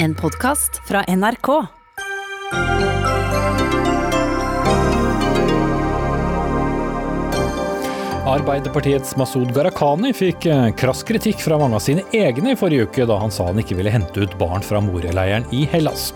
[0.00, 1.48] En podkast fra NRK.
[8.28, 13.06] Arbeiderpartiets Masud Gharahkhani fikk eh, krass kritikk fra mange av sine egne i forrige uke,
[13.10, 16.12] da han sa han ikke ville hente ut barn fra Moria-leiren i Hellas.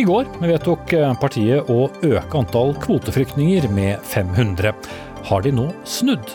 [0.00, 4.72] I går vedtok eh, partiet å øke antall kvoteflyktninger med 500.
[5.28, 6.32] Har de nå snudd?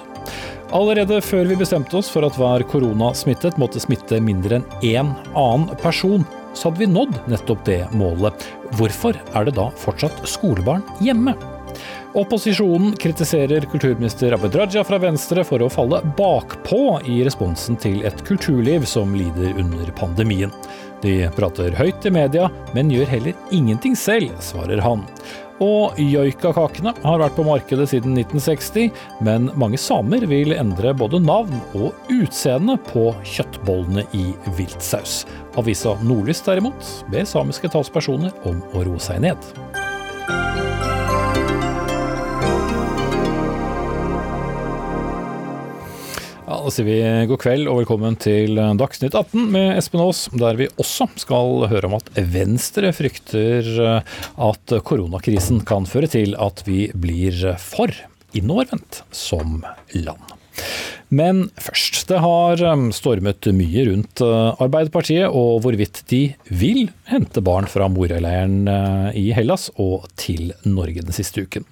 [0.71, 5.65] Allerede før vi bestemte oss for at hver koronasmittet måtte smitte mindre enn én annen
[5.81, 8.45] person, så hadde vi nådd nettopp det målet.
[8.79, 11.35] Hvorfor er det da fortsatt skolebarn hjemme?
[12.13, 18.19] Opposisjonen kritiserer kulturminister Abid Raja fra Venstre for å falle bakpå i responsen til et
[18.27, 20.51] kulturliv som lider under pandemien.
[21.01, 25.05] De prater høyt i media, men gjør heller ingenting selv, svarer han.
[25.61, 28.89] Og joikakakene har vært på markedet siden 1960,
[29.25, 35.21] men mange samer vil endre både navn og utseende på kjøttbollene i viltsaus.
[35.61, 39.80] Avisa Nordlys derimot ber samiske talspersoner om å roe seg ned.
[46.61, 50.67] Da sier vi god kveld og velkommen til Dagsnytt 18 med Espen Aas, der vi
[50.77, 57.55] også skal høre om at Venstre frykter at koronakrisen kan føre til at vi blir
[57.57, 57.89] for
[58.37, 59.63] innovervendt som
[59.97, 60.37] land.
[61.09, 62.05] Men først.
[62.11, 62.61] Det har
[62.93, 68.67] stormet mye rundt Arbeiderpartiet og hvorvidt de vil hente barn fra Moria-leiren
[69.17, 71.65] i Hellas og til Norge den siste uken.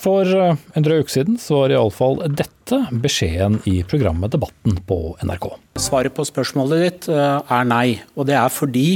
[0.00, 5.46] For en drøy uke siden så var iallfall dette beskjeden i programmet Debatten på NRK.
[5.80, 8.00] Svaret på spørsmålet ditt er nei.
[8.18, 8.88] Og det er fordi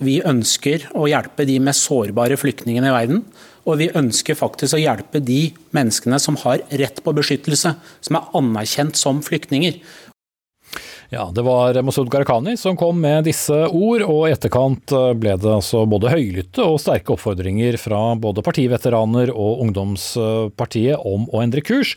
[0.00, 3.24] vi ønsker å hjelpe de mest sårbare flyktningene i verden.
[3.68, 8.30] Og vi ønsker faktisk å hjelpe de menneskene som har rett på beskyttelse, som er
[8.40, 9.76] anerkjent som flyktninger.
[11.10, 15.50] Ja, Det var Masud Gharahkhani som kom med disse ord, og i etterkant ble det
[15.50, 21.96] altså både høylytte og sterke oppfordringer fra både partiveteraner og ungdomspartiet om å endre kurs.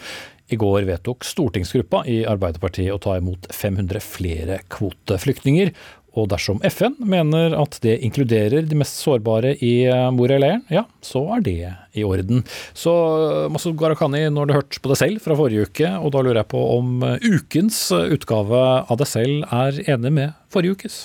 [0.49, 5.69] I går vedtok stortingsgruppa i Arbeiderpartiet å ta imot 500 flere kvoteflyktninger.
[6.13, 9.71] Og dersom FN mener at det inkluderer de mest sårbare i
[10.13, 11.55] Moria-leiren, ja, så er det
[11.97, 12.43] i orden.
[12.77, 12.93] Så
[13.49, 16.43] Masud Gharahkhani, nå har du hørt på deg selv fra forrige uke, og da lurer
[16.43, 20.99] jeg på om ukens utgave av deg selv er enig med forrige ukes?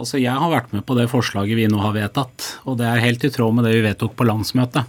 [0.00, 3.04] Altså, Jeg har vært med på det forslaget vi nå har vedtatt, og det er
[3.04, 4.88] helt i tråd med det vi vedtok på landsmøtet.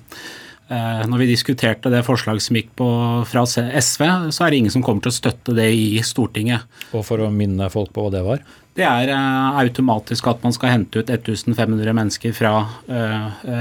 [0.71, 2.85] Når vi diskuterte det forslaget som gikk på,
[3.27, 6.63] fra SV, så er det ingen som kommer til å støtte det i Stortinget.
[6.95, 8.45] Og for å minne folk på hva det var?
[8.77, 12.53] Det er automatisk at man skal hente ut 1500 mennesker fra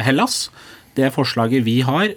[0.06, 0.48] Hellas.
[0.94, 2.14] Det forslaget vi har,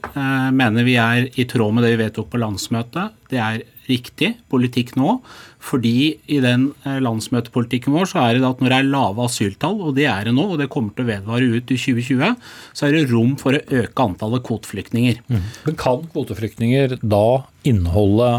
[0.53, 3.13] mener vi er i tråd med det vi vedtok på landsmøtet.
[3.33, 5.17] Det er riktig politikk nå,
[5.59, 9.97] fordi i den landsmøtepolitikken vår så er det at når det er lave asyltall, og
[9.97, 12.37] det er det nå, og det kommer til å vedvare ut i 2020,
[12.71, 15.19] så er det rom for å øke antallet kvoteflyktninger.
[15.27, 15.45] Mm.
[15.67, 17.27] Men kan kvoteflyktninger da
[17.67, 18.31] inneholde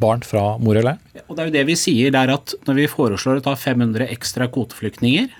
[0.00, 1.22] barn fra Moria, eller?
[1.26, 3.54] Og det er jo det vi sier, det er at når vi foreslår å ta
[3.56, 5.30] 500 ekstra kvoteflyktninger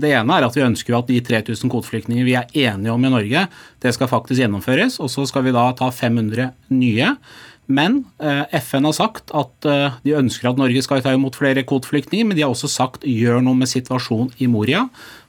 [0.00, 3.12] Det ene er at vi ønsker at de 3000 kvoteflyktninger vi er enige om i
[3.12, 3.44] Norge,
[3.84, 4.96] det skal faktisk gjennomføres.
[4.96, 7.10] Og så skal vi da ta 500 nye.
[7.68, 7.98] Men
[8.56, 9.66] FN har sagt at
[10.00, 13.42] de ønsker at Norge skal ta imot flere kvoteflyktninger, men de har også sagt gjør
[13.44, 14.86] noe med situasjonen i Moria.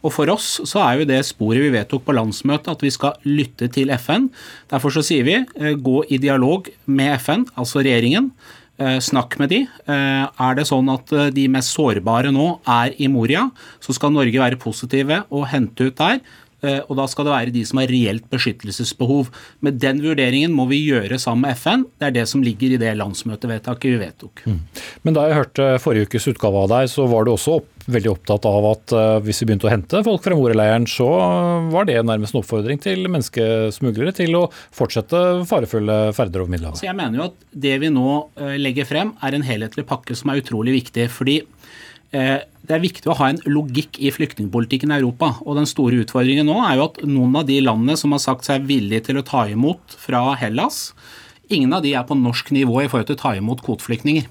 [0.08, 3.20] Og For oss så er jo det sporet vi vedtok på landsmøtet, at vi skal
[3.28, 4.30] lytte til FN.
[4.72, 8.32] Derfor så sier vi gå i dialog med FN, altså regjeringen.
[8.80, 9.58] Snakk med de.
[9.88, 13.50] Er det sånn at de mest sårbare nå er i Moria,
[13.84, 16.22] så skal Norge være positive og hente ut der.
[16.62, 19.30] Og da skal det være de som har reelt beskyttelsesbehov.
[19.66, 21.86] Men den vurderingen må vi gjøre sammen med FN.
[22.00, 24.44] Det er det som ligger i det landsmøtevedtaket vi vedtok.
[24.46, 24.60] Mm.
[25.08, 28.12] Men da jeg hørte forrige ukes utgave av deg, så var du også opp, veldig
[28.12, 31.08] opptatt av at uh, hvis vi begynte å hente folk fra Moria-leiren, så
[31.74, 36.82] var det nærmest en oppfordring til menneskesmuglere til å fortsette farefulle ferder over Middelhavet.
[36.82, 38.10] Så jeg mener jo at det vi nå
[38.40, 41.10] uh, legger frem, er en helhetlig pakke som er utrolig viktig.
[41.14, 41.42] fordi
[42.12, 45.36] det er viktig å ha en logikk i flyktningpolitikken i Europa.
[45.46, 48.50] og Den store utfordringen nå er jo at noen av de landene som har sagt
[48.50, 50.94] seg villige til å ta imot fra Hellas,
[51.50, 54.28] ingen av de er på norsk nivå i forhold til å ta imot kvoteflyktninger.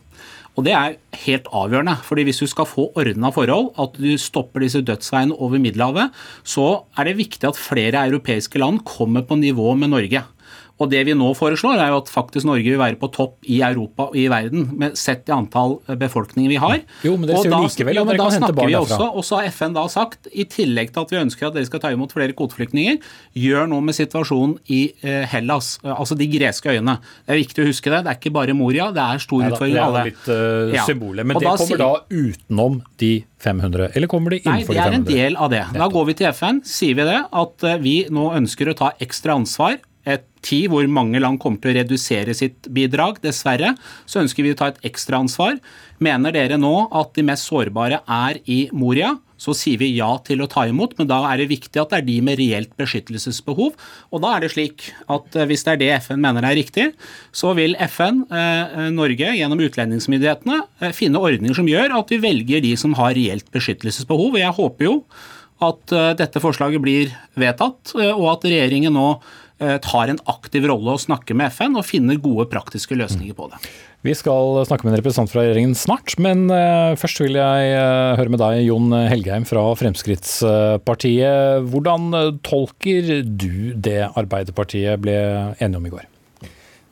[0.59, 2.03] Og Det er helt avgjørende.
[2.03, 6.11] fordi Hvis du skal få ordna forhold, at du stopper disse dødsveiene over Middelhavet,
[6.43, 10.25] så er det viktig at flere europeiske land kommer på nivå med Norge.
[10.79, 13.61] Og det vi nå foreslår, er jo at faktisk Norge vil være på topp i
[13.67, 16.79] Europa og i verden, med sett i antall befolkninger vi har.
[17.07, 19.09] Jo, men dere sier jo likevel at dere kan hente barn derfra.
[19.11, 21.83] Og så har FN da sagt, i tillegg til at vi ønsker at dere skal
[21.83, 23.01] ta imot flere kvoteflyktninger,
[23.39, 26.99] gjør noe med situasjonen i eh, Hellas, eh, altså de greske øyene.
[27.27, 28.05] Det er viktig å huske det.
[28.07, 29.75] Det er ikke bare Moria, det er stor utfordring.
[29.79, 31.27] det er litt uh, symbolet.
[31.27, 34.79] Men det kommer da utenom de 500, eller kommer de innenfor de 500?
[34.79, 35.65] Nei, det er en del av det.
[35.79, 38.91] Da går vi til FN, sier vi det, at eh, vi nå ønsker å ta
[39.05, 39.79] ekstra ansvar.
[40.39, 43.75] Et tid hvor mange land kommer til å redusere sitt bidrag, dessverre,
[44.07, 45.59] så ønsker vi å ta et ekstra ansvar.
[45.99, 50.43] Mener dere nå at de mest sårbare er i Moria, så sier vi ja til
[50.43, 53.77] å ta imot, men da er det viktig at det er de med reelt beskyttelsesbehov.
[54.11, 56.89] Og da er det slik at eh, hvis det er det FN mener er riktig,
[57.31, 62.67] så vil FN, eh, Norge, gjennom utlendingsmyndighetene, eh, finne ordninger som gjør at vi velger
[62.67, 64.35] de som har reelt beskyttelsesbehov.
[64.35, 64.97] Og jeg håper jo
[65.65, 69.21] at eh, dette forslaget blir vedtatt, eh, og at regjeringen nå eh,
[69.59, 73.59] tar en aktiv rolle og snakker med FN og finner gode praktiske løsninger på det.
[74.07, 78.15] Vi skal snakke med en representant fra regjeringen snart, men eh, først vil jeg eh,
[78.21, 81.67] høre med deg, Jon Helgheim fra Fremskrittspartiet.
[81.67, 85.19] Hvordan eh, tolker du det Arbeiderpartiet ble
[85.59, 86.07] enige om i går?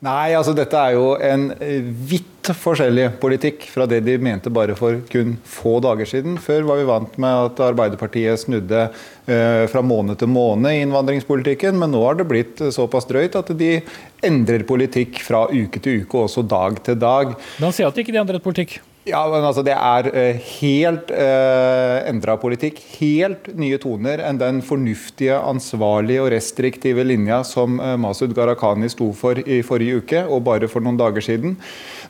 [0.05, 4.75] Nei, altså dette er jo en eh, vidt forskjellig politikk fra det de mente bare
[4.77, 6.35] for kun få dager siden.
[6.39, 11.79] Før var vi vant med at Arbeiderpartiet snudde eh, fra måned til måned i innvandringspolitikken,
[11.81, 13.79] men nå har det blitt såpass drøyt at de
[14.27, 17.33] endrer politikk fra uke til uke, og også dag til dag.
[17.57, 18.77] Men han sier at de ikke de endret politikk.
[19.07, 22.81] Ja, men altså Det er eh, helt eh, endra politikk.
[22.97, 29.13] Helt nye toner enn den fornuftige, ansvarlige og restriktive linja som eh, Masud Gharahkhani sto
[29.15, 31.55] for i forrige uke, og bare for noen dager siden.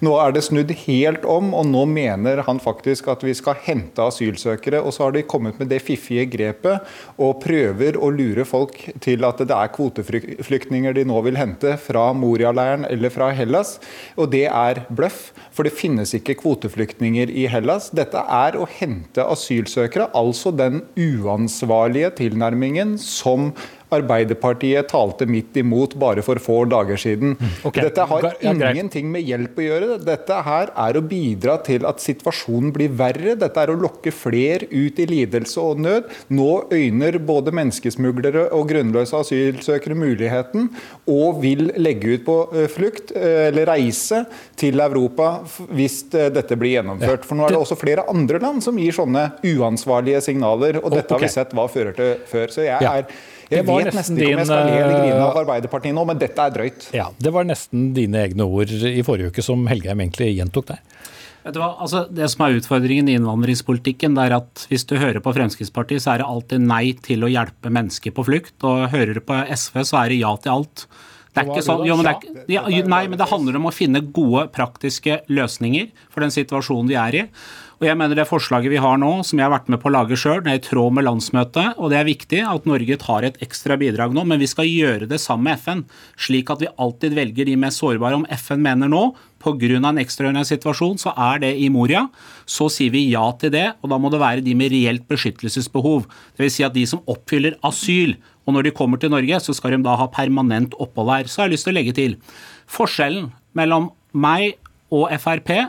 [0.05, 4.03] Nå er det snudd helt om, og nå mener han faktisk at vi skal hente
[4.03, 4.83] asylsøkere.
[4.83, 6.85] Og så har de kommet med det fiffige grepet
[7.17, 12.09] og prøver å lure folk til at det er kvoteflyktninger de nå vil hente fra
[12.17, 13.77] Moria-leiren eller fra Hellas.
[14.17, 17.89] Og det er bløff, for det finnes ikke kvoteflyktninger i Hellas.
[17.95, 23.51] Dette er å hente asylsøkere, altså den uansvarlige tilnærmingen som
[23.93, 27.37] Arbeiderpartiet talte midt imot bare for få dager siden.
[27.67, 27.87] Okay.
[27.87, 29.97] Dette har ingenting med hjelp å gjøre.
[30.03, 33.37] Dette her er å bidra til at situasjonen blir verre.
[33.39, 36.11] Dette er å lokke fler ut i lidelse og nød.
[36.33, 40.69] Nå øyner både menneskesmuglere og grunnløse asylsøkere muligheten,
[41.07, 44.23] og vil legge ut på eh, flukt eh, eller reise
[44.59, 45.37] til Europa
[45.71, 47.25] hvis eh, dette blir gjennomført.
[47.27, 51.13] For nå er det også flere andre land som gir sånne uansvarlige signaler, og dette
[51.13, 52.53] har vi sett hva fører til før.
[52.53, 53.09] Så jeg er
[53.51, 56.05] jeg vet nesten nesten ikke om jeg skal le eller grine av eh, Arbeiderpartiet nå,
[56.09, 56.89] men dette er drøyt.
[56.95, 60.81] Ja, Det var nesten dine egne ord i forrige uke som Helgheim egentlig gjentok der.
[61.47, 64.97] Vet du hva, altså Det som er utfordringen i innvandringspolitikken, det er at hvis du
[64.99, 68.57] hører på Fremskrittspartiet, så er det alltid nei til å hjelpe mennesker på flukt.
[68.67, 70.87] Og hører du på SV, så er det ja til alt.
[71.37, 73.73] Det er ikke sånn, jo, men det er, ja, nei, men det handler om å
[73.75, 77.23] finne gode, praktiske løsninger for den situasjonen vi er i.
[77.77, 79.93] Og jeg mener Det forslaget vi har nå, som jeg har vært med på å
[79.93, 81.77] lage sjøl, er i tråd med landsmøtet.
[81.77, 85.05] og Det er viktig at Norge tar et ekstra bidrag nå, men vi skal gjøre
[85.05, 85.83] det sammen med FN.
[86.17, 88.17] Slik at vi alltid velger de mest sårbare.
[88.17, 89.77] Om FN mener nå pga.
[89.77, 92.09] en ekstraordinær situasjon, så er det i Moria.
[92.47, 96.07] Så sier vi ja til det, og da må det være de med reelt beskyttelsesbehov.
[96.35, 96.53] Dvs.
[96.53, 99.83] Si at de som oppfyller asyl, og når de kommer til Norge, så skal de
[99.83, 101.23] da ha permanent opphold her.
[101.27, 102.17] Så har jeg lyst til å legge til
[102.65, 104.57] forskjellen mellom meg
[104.89, 105.67] og Frp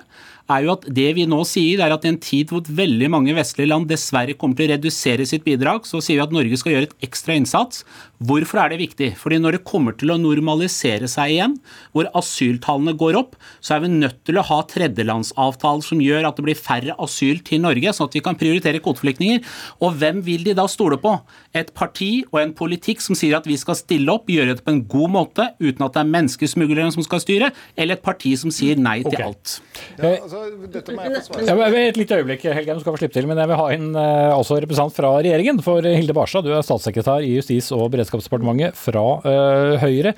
[0.49, 3.35] er jo at det vi nå sier, er at i en tid hvor veldig mange
[3.37, 6.75] vestlige land dessverre kommer til å redusere sitt bidrag, så sier vi at Norge skal
[6.75, 7.85] gjøre et ekstra innsats.
[8.19, 9.11] Hvorfor er det viktig?
[9.21, 11.59] Fordi når det kommer til å normalisere seg igjen,
[11.93, 16.41] hvor asyltallene går opp, så er vi nødt til å ha tredjelandsavtaler som gjør at
[16.41, 19.45] det blir færre asyl til Norge, sånn at vi kan prioritere kvoteflyktninger.
[19.85, 21.15] Og hvem vil de da stole på?
[21.57, 24.75] Et parti og en politikk som sier at vi skal stille opp, gjøre det på
[24.75, 28.53] en god måte, uten at det er menneskesmuglerne som skal styre, eller et parti som
[28.55, 29.29] sier nei til okay.
[29.29, 29.59] alt?
[29.99, 30.38] Ja, altså,
[30.73, 33.29] dette må jeg få svare Ja, Et lite øyeblikk, Helge, du skal få slippe til,
[33.31, 35.61] men jeg vil ha inn eh, også representant fra regjeringen.
[35.65, 40.15] For Hilde Barstad, du er statssekretær i Justis- og beredskapsdepartementet fra eh, Høyre.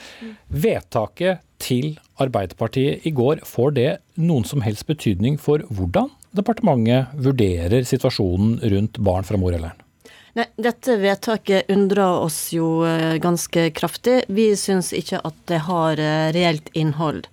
[0.51, 7.87] Vedtaket til Arbeiderpartiet i går, får det noen som helst betydning for hvordan departementet vurderer
[7.87, 9.77] situasjonen rundt barn fra mor eller?
[10.39, 14.21] Nei, dette vedtaket undrer oss jo eh, ganske kraftig.
[14.31, 17.25] Vi syns ikke at det har eh, reelt innhold.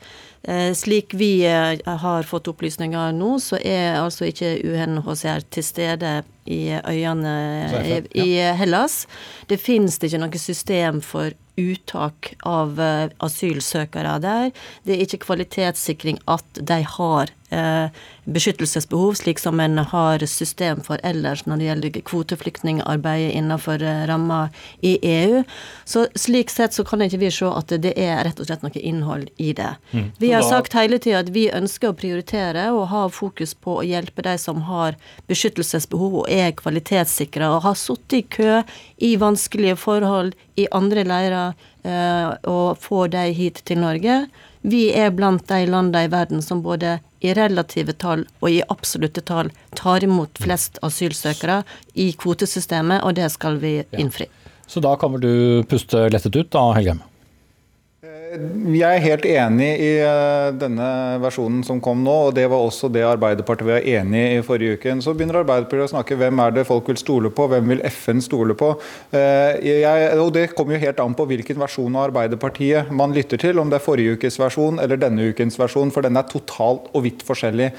[0.48, 6.14] Eh, Slik vi eh, har fått opplysninger nå, så er altså ikke UNHCR til stede
[6.48, 7.34] i øyene
[7.84, 9.02] i, i Hellas.
[9.52, 14.54] Det finnes det ikke noe system for uttak av eh, asylsøkere der.
[14.86, 17.90] Det er ikke kvalitetssikring at de har eh,
[18.30, 24.42] beskyttelsesbehov, slik som en har system for ellers når det gjelder kvoteflyktningarbeidet innenfor eh, ramma
[24.86, 25.44] i EU.
[25.86, 28.78] Så slik sett så kan ikke vi se at det er rett og slett noe
[28.78, 29.74] innhold i det.
[29.92, 30.12] Mm.
[30.22, 33.88] Vi har sagt hele tida at vi ønsker å prioritere og ha fokus på å
[33.88, 35.00] hjelpe de som har
[35.30, 38.62] beskyttelsesbehov og er kvalitetssikra og har sittet i kø
[39.04, 44.26] i vanskelige forhold i andre leirer, eh, og får de hit til Norge.
[44.68, 49.24] Vi er blant de landene i verden som både i relative tall og i absolutte
[49.26, 51.62] tall tar imot flest asylsøkere
[51.96, 54.28] i kvotesystemet, og det skal vi innfri.
[54.68, 57.00] Så da kommer du puste lettet ut da, Helgheim?
[58.28, 60.88] Jeg er helt enig i eh, denne
[61.24, 64.96] versjonen som kom nå, og det var også det Arbeiderpartiet var enig i forrige uke.
[65.04, 68.20] Så begynner Arbeiderpartiet å snakke hvem er det folk vil stole på, hvem vil FN
[68.24, 68.74] stole på.
[69.16, 73.40] Eh, jeg, og Det kommer jo helt an på hvilken versjon av Arbeiderpartiet man lytter
[73.42, 76.92] til, om det er forrige ukes versjon eller denne ukens versjon, for den er totalt
[76.92, 77.72] og vidt forskjellig.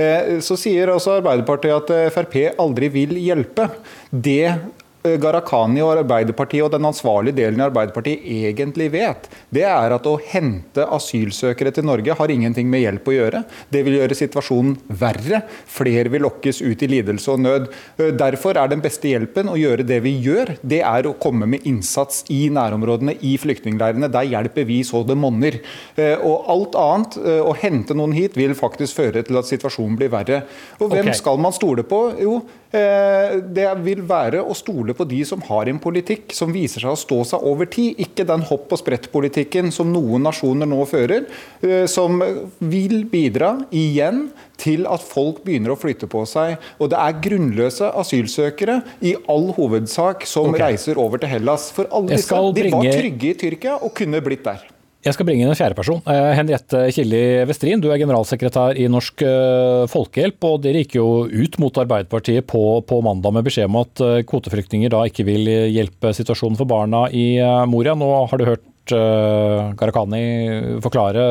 [0.00, 3.68] Eh, så sier også Arbeiderpartiet at Frp aldri vil hjelpe.
[4.10, 9.94] Det Eh, Gharahkhani og Arbeiderpartiet og den ansvarlige delen av Arbeiderpartiet egentlig vet, det er
[9.96, 13.42] at å hente asylsøkere til Norge har ingenting med hjelp å gjøre.
[13.72, 15.42] Det vil gjøre situasjonen verre.
[15.70, 17.70] Flere vil lokkes ut i lidelse og nød.
[17.96, 20.54] Eh, derfor er den beste hjelpen å gjøre det vi gjør.
[20.60, 24.12] Det er å komme med innsats i nærområdene, i flyktningleirene.
[24.12, 25.62] Der hjelper vi så det monner.
[25.96, 30.10] Eh, og alt annet, å hente noen hit, vil faktisk føre til at situasjonen blir
[30.12, 30.42] verre.
[30.78, 31.16] Og hvem okay.
[31.16, 32.00] skal man stole på?
[32.20, 36.80] Jo, det vil være å stole stole på de som har en politikk som viser
[36.84, 40.84] seg å stå seg over tid, ikke den hopp og sprett-politikken som noen nasjoner nå
[40.86, 41.26] fører,
[41.62, 42.20] eh, som
[42.60, 46.58] vil bidra igjen til at folk begynner å flytte på seg.
[46.78, 50.70] Og det er grunnløse asylsøkere i all hovedsak som okay.
[50.70, 51.70] reiser over til Hellas.
[51.72, 54.68] For alle disse de var trygge i Tyrkia og kunne blitt der.
[55.00, 56.02] Jeg skal bringe inn en fjerdeperson.
[56.04, 60.44] person, Henriette Killi Westrin, du er generalsekretær i Norsk eh, Folkehjelp.
[60.44, 64.20] og Dere gikk jo ut mot Arbeiderpartiet på, på, mandag med beskjed om at eh,
[64.28, 67.40] kvoteflyktninger da ikke vil hjelpe situasjonen for barna i
[67.70, 67.96] Moria.
[67.96, 71.24] Nå har du hørt Gharahkhani forklare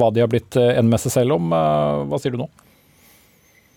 [0.00, 0.56] hva de har blitt
[1.12, 1.50] selv om.
[1.52, 2.48] Hva sier du nå?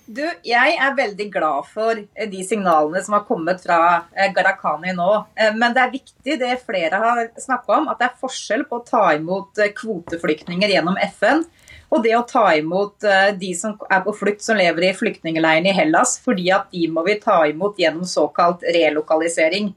[0.06, 3.80] Du, jeg er veldig glad for eh, de signalene som har kommet fra
[4.14, 5.08] eh, Gharahkhani nå.
[5.34, 8.80] Eh, men det er viktig, det flere har snakka om, at det er forskjell på
[8.80, 11.42] å ta imot kvoteflyktninger gjennom FN
[11.90, 13.06] og det å ta imot
[13.40, 17.04] de som er på flukt, som lever i flyktningleirene i Hellas, fordi at de må
[17.06, 19.70] vi ta imot gjennom såkalt relokalisering.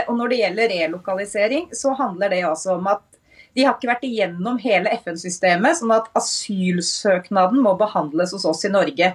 [0.00, 3.06] Og når det gjelder relokalisering, så handler det altså om at
[3.54, 8.74] de har ikke vært igjennom hele FN-systemet, sånn at asylsøknaden må behandles hos oss i
[8.74, 9.14] Norge.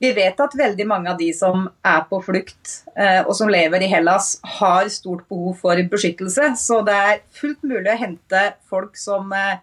[0.00, 3.84] Vi vet at veldig mange av de som er på flukt eh, og som lever
[3.84, 6.54] i Hellas, har stort behov for beskyttelse.
[6.56, 9.58] Så det er fullt mulig å hente folk som eh,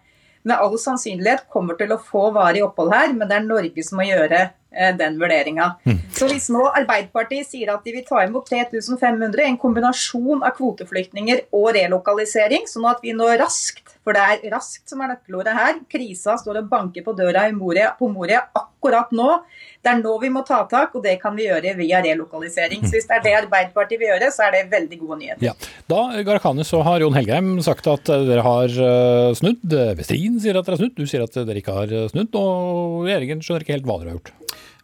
[0.46, 3.98] med all sannsynlighet kommer til å få varig opphold her, men det er Norge som
[3.98, 5.72] må gjøre eh, den vurderinga.
[5.82, 6.00] Mm.
[6.14, 11.48] Så hvis nå Arbeiderpartiet sier at de vil ta imot 3500, en kombinasjon av kvoteflyktninger
[11.50, 15.80] og relokalisering, sånn at vi nå raskt for det er raskt som er nøkkelordet her.
[15.90, 19.28] Krisa står og banker på døra Moria, på Moria akkurat nå.
[19.82, 22.86] Det er nå vi må ta tak, og det kan vi gjøre via relokalisering.
[22.86, 25.44] Så hvis det er det Arbeiderpartiet vil gjøre, så er det veldig gode nyheter.
[25.50, 25.54] Ja.
[25.90, 29.78] Da Gharahkhani, så har Jon Helgheim sagt at dere har eh, snudd.
[29.98, 32.34] Vestrin sier at dere har snudd, du sier at dere ikke har snudd.
[32.38, 34.34] Og regjeringen skjønner ikke helt hva dere har gjort.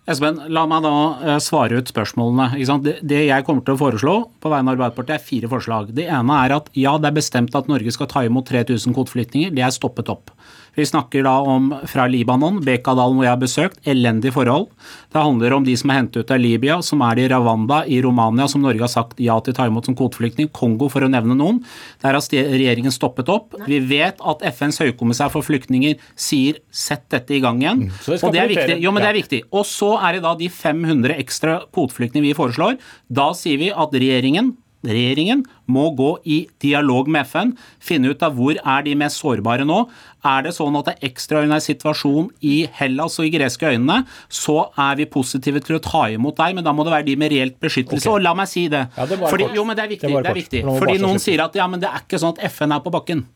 [0.04, 2.58] Espen, la meg da eh, svare ut spørsmålene.
[2.84, 5.94] Det, det, jeg kommer til å foreslå på vegne av Arbeiderpartiet, er fire forslag.
[5.96, 9.54] Det ene er at ja, det er bestemt at Norge skal ta imot 3000 kvoteflyktninger.
[9.56, 10.34] Det er stoppet opp.
[10.74, 14.66] Vi snakker da om fra Libanon, Bekadalen hvor jeg har besøkt, elendige forhold.
[15.14, 18.00] Det handler om de som er hentet ut av Libya, som er i Ravanda i
[18.02, 20.50] Romania, som Norge har sagt ja til å ta imot som kvoteflyktning.
[20.54, 21.60] Kongo, for å nevne noen.
[22.02, 23.54] Der har regjeringen stoppet opp.
[23.68, 27.86] Vi vet at FNs høykommissær for flyktninger sier sett dette i gang igjen.
[27.86, 28.80] Mm, det og det er viktig.
[28.82, 29.42] Jo, men det er viktig.
[29.54, 32.78] Og så er det da de 500 ekstra kvoteflyktningene vi foreslår.
[33.14, 38.36] Da sier vi at regjeringen regjeringen må gå i dialog med FN, finne ut av
[38.36, 39.80] hvor er de mest sårbare nå.
[40.24, 44.68] Er det sånn at det er ekstraordinær situasjon i Hellas og i greske øynene, så
[44.80, 47.34] er vi positive til å ta imot deg, men da må det være de med
[47.34, 48.06] reelt beskyttelse.
[48.06, 48.14] Okay.
[48.14, 48.86] Og la meg si det.
[48.96, 50.08] Ja, det Fordi, jo, men det er viktig.
[50.10, 50.64] Det, det er viktig.
[50.68, 53.26] Fordi noen sier at ja, men det er ikke sånn at FN er på bakken.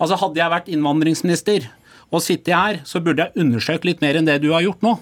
[0.00, 1.68] Altså Hadde jeg vært innvandringsminister
[2.10, 4.96] og sittet her, så burde jeg undersøkt litt mer enn det du har gjort nå.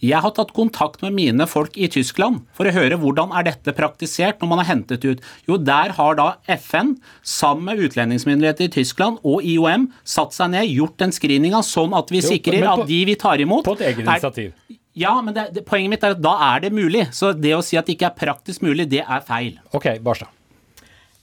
[0.00, 3.74] Jeg har tatt kontakt med mine folk i Tyskland for å høre hvordan er dette
[3.76, 5.20] praktisert når man har hentet ut.
[5.48, 10.72] Jo, der har da FN sammen med utlendingsmyndigheter i Tyskland og IOM satt seg ned,
[10.72, 13.90] gjort den screeninga sånn at vi sikrer på, at de vi tar imot På et
[13.90, 14.54] eget initiativ.
[14.96, 17.10] ja, men det, det, poenget mitt er at da er det mulig.
[17.12, 19.58] Så det å si at det ikke er praktisk mulig, det er feil.
[19.76, 20.32] Ok, Barstad.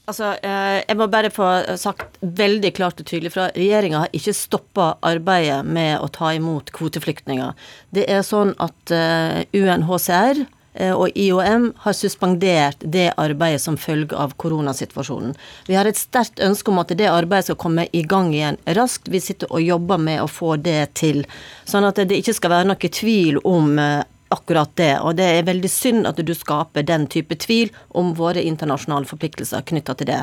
[0.07, 3.49] Altså, eh, Jeg må bare få sagt veldig klart og tydelig fra.
[3.51, 7.51] Regjeringa har ikke stoppa arbeidet med å ta imot kvoteflyktninger.
[7.91, 10.45] Det er sånn at eh, UNHCR
[10.79, 15.35] eh, og IOM har suspendert det arbeidet som følge av koronasituasjonen.
[15.67, 19.11] Vi har et sterkt ønske om at det arbeidet skal komme i gang igjen raskt.
[19.11, 21.25] Vi sitter og jobber med å få det til.
[21.67, 23.75] Sånn at det ikke skal være noe tvil om
[24.29, 24.99] akkurat det.
[24.99, 29.63] Og det er veldig synd at du skaper den type tvil om våre internasjonale forpliktelser
[29.67, 30.19] knytta til det.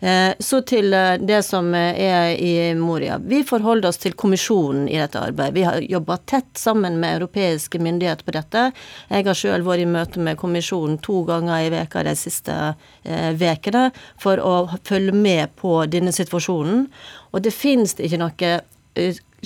[0.00, 3.18] Eh, så til eh, det som er i Moria.
[3.18, 5.54] Vi forholder oss til kommisjonen i dette arbeidet.
[5.56, 8.68] Vi har jobba tett sammen med europeiske myndigheter på dette.
[9.08, 12.58] Jeg har sjøl vært i møte med kommisjonen to ganger i veka de siste
[13.04, 16.86] ukene eh, for å følge med på denne situasjonen.
[17.32, 18.54] Og det finnes ikke noe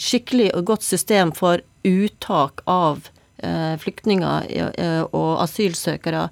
[0.01, 3.22] skikkelig og godt system for uttak av Eh,
[3.83, 6.29] flyktninger eh, og asylsøkere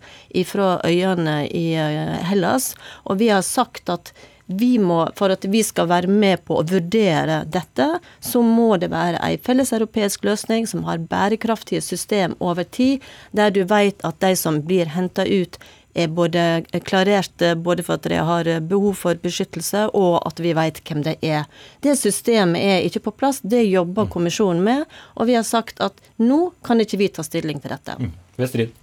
[0.47, 2.75] fra øyene i eh, Hellas.
[3.05, 4.13] Og vi har sagt at
[4.51, 7.87] vi må, for at vi skal være med på å vurdere dette,
[8.19, 13.55] så må det være en felles europeisk løsning som har bærekraftige system over tid, der
[13.55, 15.61] du vet at de som blir henta ut,
[15.95, 20.83] er både klarert både for at de har behov for beskyttelse, og at vi vet
[20.87, 21.49] hvem det er.
[21.83, 23.41] Det systemet er ikke på plass.
[23.43, 24.13] Det jobber mm.
[24.13, 24.85] kommisjonen med.
[25.17, 27.99] Og vi har sagt at nå kan ikke vi ta stilling til dette.
[27.99, 28.15] Mm.
[28.41, 28.77] Vestrid.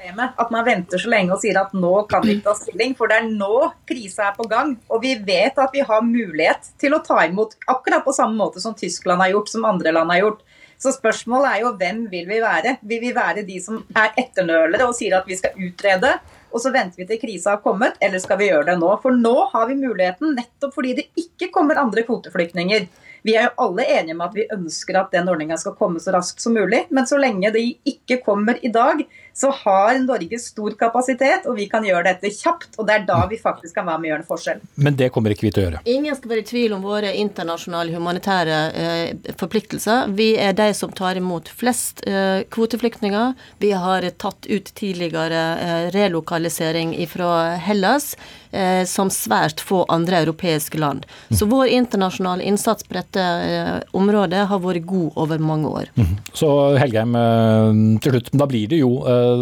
[0.00, 3.10] At man venter så lenge og sier at nå kan vi ikke ta stilling, for
[3.10, 4.72] det er nå krisa er på gang.
[4.88, 8.62] Og vi vet at vi har mulighet til å ta imot akkurat på samme måte
[8.64, 10.40] som Tyskland har gjort, som andre land har gjort.
[10.80, 12.78] Så spørsmålet er jo hvem vil vi være?
[12.88, 16.14] Vil vi være de som er etternølere og sier at vi skal utrede,
[16.50, 18.88] og så venter vi til krisa har kommet, eller skal vi gjøre det nå?
[19.02, 22.88] For nå har vi muligheten, nettopp fordi det ikke kommer andre kvoteflyktninger.
[23.28, 26.14] Vi er jo alle enige om at vi ønsker at den ordninga skal komme så
[26.16, 30.74] raskt som mulig, men så lenge de ikke kommer i dag, så har Norge stor
[30.78, 32.74] kapasitet, og vi kan gjøre dette kjapt.
[32.78, 34.64] Og det er da vi faktisk kan være med å gjøre en forskjell.
[34.86, 35.82] Men det kommer ikke vi til å gjøre?
[35.90, 40.10] Ingen skal være i tvil om våre internasjonale humanitære eh, forpliktelser.
[40.18, 43.34] Vi er de som tar imot flest eh, kvoteflyktninger.
[43.62, 48.14] Vi har tatt ut tidligere eh, relokalisering fra Hellas.
[48.52, 51.04] Eh, som svært få andre europeiske land.
[51.30, 55.92] Så vår internasjonale innsats på dette eh, området har vært god over mange år.
[55.94, 56.16] Mm.
[56.34, 56.48] Så
[56.82, 58.32] Helgheim, eh, til slutt.
[58.34, 58.90] Da blir det jo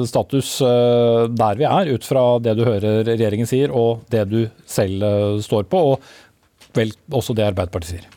[0.09, 5.05] status der vi er, ut fra det du hører regjeringen sier og det du selv
[5.45, 8.09] står på, og vel også det Arbeiderpartiet sier.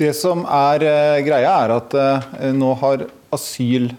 [0.00, 0.82] Det som er
[1.26, 1.96] greia, er at
[2.56, 3.90] nå har asyl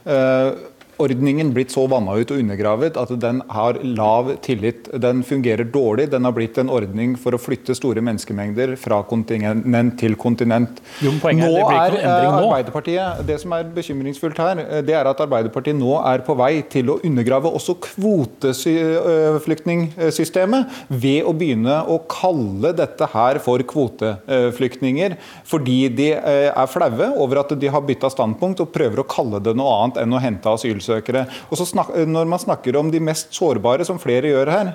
[1.03, 4.89] ordningen blitt så vanna ut og undergravet at den har lav tillit.
[5.01, 6.09] Den fungerer dårlig.
[6.13, 10.81] Den har blitt en ordning for å flytte store menneskemengder fra kontinent til kontinent.
[11.03, 15.75] Jo, nå er eh, Arbeiderpartiet, Det som er bekymringsfullt her, eh, det er at Arbeiderpartiet
[15.77, 23.05] nå er på vei til å undergrave også kvoteflyktningsystemet ved å begynne å kalle dette
[23.13, 25.11] her for kvoteflyktninger.
[25.49, 29.39] Fordi de eh, er flaue over at de har bytta standpunkt og prøver å kalle
[29.43, 31.25] det noe annet enn å hente asylsøkere asylsøkere.
[31.49, 34.71] Og så snak, Når man snakker om de mest sårbare, som flere gjør her,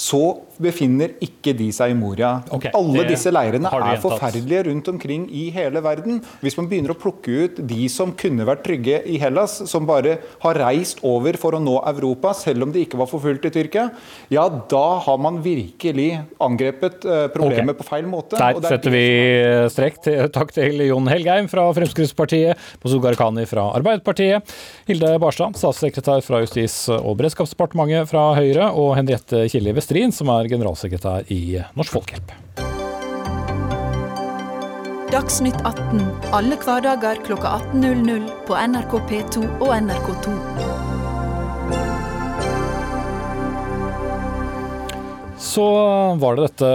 [0.00, 0.20] så
[0.60, 2.38] befinner ikke de seg i Moria.
[2.52, 6.20] Okay, Alle disse leirene er forferdelige rundt omkring i hele verden.
[6.44, 10.18] Hvis man begynner å plukke ut de som kunne vært trygge i Hellas, som bare
[10.44, 13.88] har reist over for å nå Europa, selv om de ikke var forfulgt i Tyrkia,
[14.32, 16.08] ja, da har man virkelig
[16.40, 17.80] angrepet eh, problemet okay.
[17.80, 18.40] på feil måte.
[18.40, 19.04] Der setter vi
[19.72, 20.00] strekk.
[20.32, 24.56] Takk til Jon Helgheim fra Fremskrittspartiet, Masud Gharahkhani fra Arbeiderpartiet,
[24.88, 30.46] Hilde Barstad, statssekretær fra Justis- og beredskapsdepartementet fra Høyre, og Henriette Kilje Westrin, som er
[30.46, 32.30] generalsekretær i Norsk Folkehjelp.
[35.10, 40.36] Dagsnytt 18 alle hverdager kl 18.00 på NRK P2 og NRK2.
[45.42, 45.66] Så
[46.22, 46.70] var det dette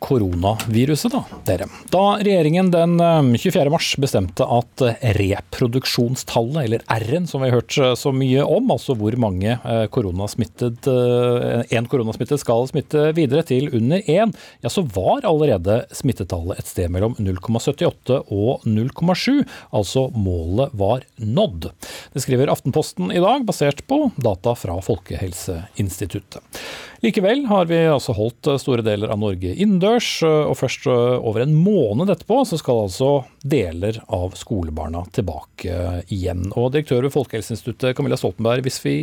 [0.00, 1.66] koronaviruset, da, dere.
[1.92, 2.96] Da regjeringen den
[3.36, 3.66] 24.
[3.68, 4.82] Eh, bestemte at
[5.16, 9.84] reproduksjonstallet, eller R-en som vi har hørt eh, så mye om, altså hvor mange eh,
[9.92, 14.32] koronasmittet, en koronasmittet skal smitte videre til under én,
[14.64, 19.42] ja så var allerede smittetallet et sted mellom 0,78 og 0,7,
[19.76, 21.70] altså målet var nådd.
[22.14, 26.62] Det skriver Aftenposten i dag, basert på data fra Folkehelseinstituttet.
[27.00, 29.89] Likevel har vi altså holdt store deler av Norge innendørs,
[30.26, 33.10] og først over en måned etterpå så skal altså
[33.42, 36.48] deler av skolebarna tilbake igjen.
[36.54, 38.94] Og direktør ved Folkehelseinstituttet Camilla Stoltenberg, hvis vi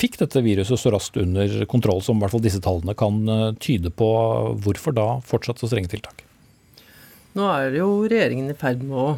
[0.00, 3.46] fikk dette viruset så raskt under kontroll som i hvert fall disse tallene kan eh,
[3.62, 4.10] tyde på,
[4.64, 6.24] hvorfor da fortsatt så strenge tiltak?
[7.34, 9.08] Nå er jo regjeringen i ferd med å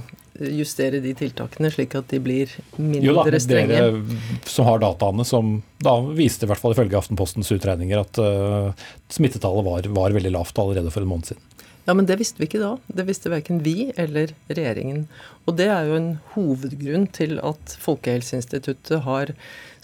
[0.57, 3.81] justere de tiltakene slik at de blir mindre jo da, strenge?
[3.81, 8.89] Dere som har dataene, som da viste i hvert fall ifølge Aftenpostens utregninger at uh,
[9.13, 11.43] smittetallet var, var, veldig lavt allerede for en måned siden.
[11.87, 12.73] Ja, men det visste vi ikke da.
[12.99, 15.05] Det visste verken vi eller regjeringen.
[15.47, 19.31] Og det er jo en hovedgrunn til at Folkehelseinstituttet har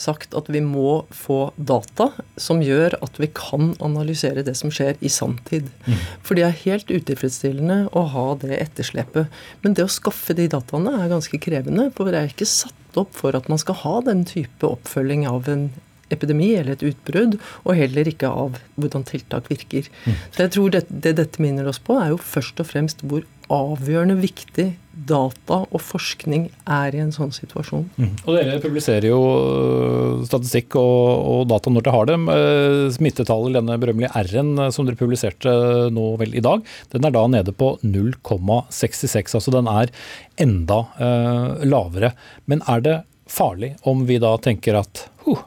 [0.03, 2.09] sagt at vi må få data
[2.41, 5.71] som gjør at vi kan analysere det som skjer i sanntid.
[5.87, 6.03] Mm.
[6.27, 9.31] For det er helt utilfredsstillende å ha det etterslepet.
[9.62, 13.15] Men det å skaffe de dataene er ganske krevende, for det er ikke satt opp
[13.17, 15.71] for at man skal ha den type oppfølging av en
[16.14, 19.88] epidemi eller et utbrudd, og heller ikke av hvordan tiltak virker.
[20.05, 20.18] Mm.
[20.35, 23.27] Så jeg tror det, det, dette minner oss på, er jo først og fremst hvor
[23.53, 27.85] avgjørende viktig data og forskning er i en sånn situasjon.
[27.96, 28.11] Mm.
[28.25, 32.27] Og Dere publiserer jo øh, statistikk og, og data når dere har dem.
[32.33, 35.55] Øh, smittetallet, denne berømmelige R-en øh, som dere publiserte
[35.92, 39.37] nå vel i dag, den er da nede på 0,66.
[39.38, 39.92] Altså den er
[40.40, 42.12] enda uh, lavere.
[42.48, 42.98] Men er det
[43.31, 45.44] farlig om vi da tenker at huh,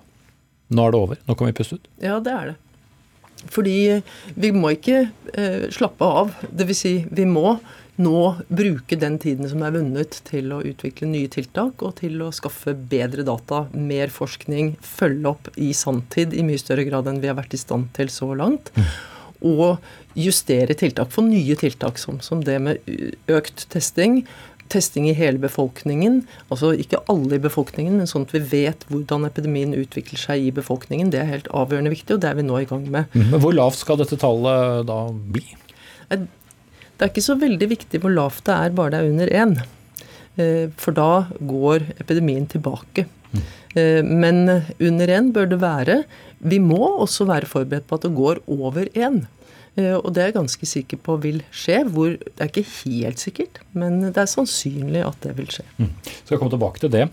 [0.73, 1.89] nå er det over, nå kan vi puste ut?
[2.01, 2.59] Ja, det er det.
[3.51, 4.01] Fordi
[4.39, 6.31] vi må ikke eh, slappe av.
[6.49, 6.79] Dvs.
[6.79, 7.57] Si, vi må
[8.01, 12.31] nå bruke den tiden som er vunnet til å utvikle nye tiltak og til å
[12.35, 17.31] skaffe bedre data, mer forskning, følge opp i sanntid i mye større grad enn vi
[17.31, 18.73] har vært i stand til så langt.
[18.75, 18.89] Mm.
[19.45, 22.91] Og justere tiltak, få nye tiltak som, som det med
[23.31, 24.23] økt testing,
[24.73, 26.21] testing i hele befolkningen.
[26.49, 30.53] Altså ikke alle i befolkningen, men sånn at vi vet hvordan epidemien utvikler seg i
[30.55, 31.11] befolkningen.
[31.13, 33.11] Det er helt avgjørende viktig, og det er vi nå i gang med.
[33.13, 33.31] Mhm.
[33.31, 35.45] Men Hvor lavt skal dette tallet da bli?
[36.09, 39.55] Det er ikke så veldig viktig hvor lavt det er, bare det er under én.
[40.37, 43.05] Eh, for da går epidemien tilbake.
[43.35, 43.45] Mm.
[44.07, 44.37] Men
[44.79, 46.03] under én bør det være.
[46.39, 49.25] Vi må også være forberedt på at det går over én.
[49.75, 51.81] Eh, og det er jeg ganske sikker på vil skje.
[51.91, 55.65] Hvor, det er ikke helt sikkert, men det er sannsynlig at det vil skje.
[55.77, 55.91] Mm.
[56.21, 57.03] Skal komme tilbake til det.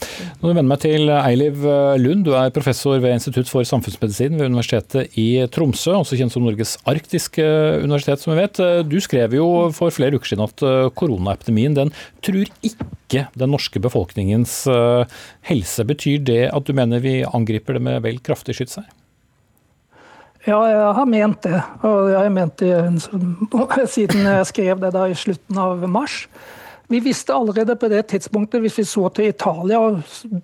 [0.40, 2.24] Nå vender meg til Eiliv eh, Lund.
[2.28, 6.76] Du er professor ved Institutt for samfunnsmedisin ved Universitetet i Tromsø, også kjent som Norges
[6.88, 7.44] arktiske
[7.82, 8.62] universitet, som vi vet.
[8.62, 10.66] Eh, du skrev jo for flere uker siden at
[10.98, 11.90] koronaepidemien den
[12.22, 14.62] truer ikke den norske befolkningens
[15.48, 15.84] helse.
[15.84, 18.88] Betyr det at du mener vi angriper det med vel kraftig skyts her?
[20.42, 21.58] Ja, jeg har ment det.
[21.86, 26.24] Og jeg har ment det siden jeg skrev det da i slutten av mars.
[26.92, 30.02] Vi visste allerede på det tidspunktet, hvis vi så til Italia og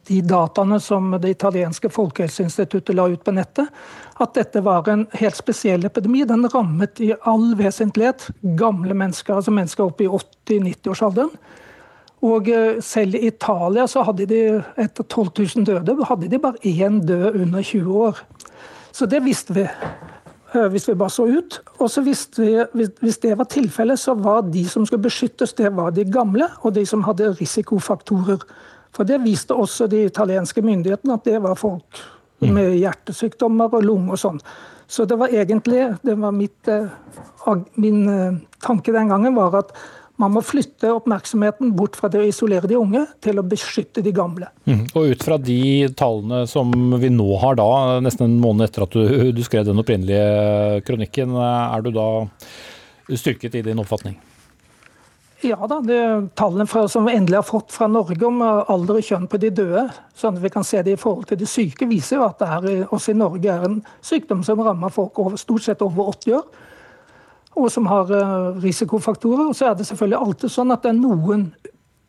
[0.09, 3.69] de dataene som det italienske folkehelseinstituttet la ut på nettet,
[4.17, 6.23] at dette var en helt spesiell epidemi.
[6.25, 11.35] Den rammet i all vesentlighet gamle mennesker, altså mennesker oppe i 80-90-årsalderen.
[12.25, 14.41] Og eh, selv i Italia så hadde de
[14.81, 18.25] etter 12 000 døde, hadde de bare én død under 20 år.
[18.99, 19.63] Så det visste vi.
[20.55, 21.61] Eh, hvis vi bare så ut.
[21.79, 25.77] Og så visste vi, Hvis det var tilfellet, så var de som skulle beskyttes, det
[25.77, 28.43] var de gamle og de som hadde risikofaktorer.
[28.93, 32.01] For det viste også de italienske myndighetene, at det var folk
[32.41, 32.55] mm.
[32.55, 34.41] med hjertesykdommer og lunge og sånn.
[34.89, 36.89] Så det var egentlig det var mitt, eh,
[37.77, 39.73] Min eh, tanke den gangen var at
[40.19, 44.13] man må flytte oppmerksomheten bort fra det å isolere de unge, til å beskytte de
[44.15, 44.51] gamle.
[44.67, 44.85] Mm.
[44.99, 47.69] Og ut fra de tallene som vi nå har da,
[48.03, 52.09] nesten en måned etter at du, du skrev den opprinnelige kronikken, er du da
[53.15, 54.19] styrket i din oppfatning?
[55.47, 55.99] Ja da, det
[56.35, 59.53] Tallene fra, som vi endelig har fått fra Norge om alder og kjønn på de
[59.55, 59.85] døde,
[60.19, 62.49] sånn at vi kan se det i forhold til de syke, viser jo at det
[62.57, 66.41] er, også i Norge er en sykdom som rammer folk over, stort sett over 80
[66.41, 66.67] år
[67.59, 69.49] og som har eh, risikofaktorer.
[69.49, 71.51] Og så er det selvfølgelig alltid sånn at det er noen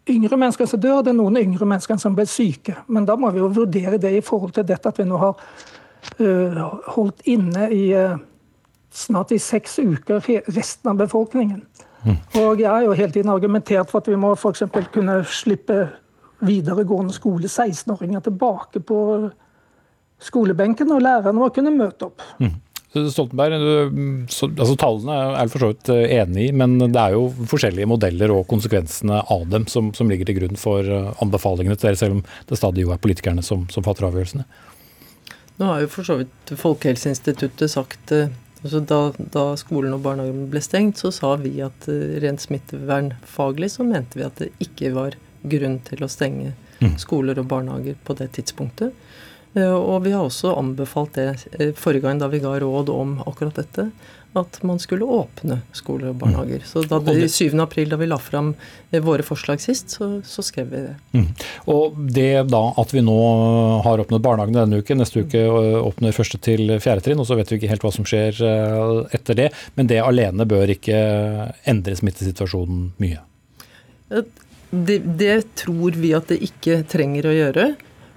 [0.09, 2.77] yngre mennesker som dør, og det er noen yngre mennesker som blir syke.
[2.87, 5.37] Men da må vi jo vurdere det i forhold til dette at vi nå har
[6.17, 6.63] uh,
[6.95, 8.15] holdt inne i uh,
[8.89, 11.61] snart i seks uker resten av befolkningen.
[12.07, 12.17] Mm.
[12.41, 14.63] Og jeg har jo hele tiden argumentert for at vi må f.eks.
[14.93, 15.83] kunne slippe
[16.39, 18.99] videregående skole 16-åringer tilbake på
[20.19, 22.23] skolebenken, og lærerne må kunne møte opp.
[22.39, 22.55] Mm.
[22.89, 26.97] Stoltenberg, du, så, altså Tallene er du for så vidt eh, enig i, men det
[26.97, 31.11] er jo forskjellige modeller og konsekvensene av dem som, som ligger til grunn for eh,
[31.21, 34.47] anbefalingene til dere, selv om det stadig jo er politikerne som, som fatter avgjørelsene.
[35.59, 38.99] Nå har jo for så vidt Folkehelseinstituttet sagt eh, altså da,
[39.37, 41.85] da, skolen og barnehagen ble stengt, så sa vi at
[42.25, 46.97] rent smittevernfaglig så mente vi at det ikke var grunn til å stenge mm.
[46.99, 48.97] skoler og barnehager på det tidspunktet.
[49.53, 53.19] Eh, og vi har også anbefalt det eh, forrige gang da vi ga råd om
[53.25, 53.89] akkurat dette,
[54.37, 56.61] at man skulle åpne skoler og barnehager.
[56.69, 57.55] Så da det, 7.
[57.63, 58.51] april, da vi la fram
[58.91, 60.95] eh, våre forslag sist, så, så skrev vi det.
[61.17, 61.27] Mm.
[61.73, 63.17] Og det da at vi nå
[63.85, 65.41] har åpnet barnehagene denne uken, neste uke
[65.81, 68.37] åpner første til fjerde trinn, og så vet vi ikke helt hva som skjer
[69.15, 70.99] etter det, men det alene bør ikke
[71.69, 73.25] endre smittesituasjonen mye?
[74.69, 77.69] det, det tror vi at det ikke trenger å gjøre.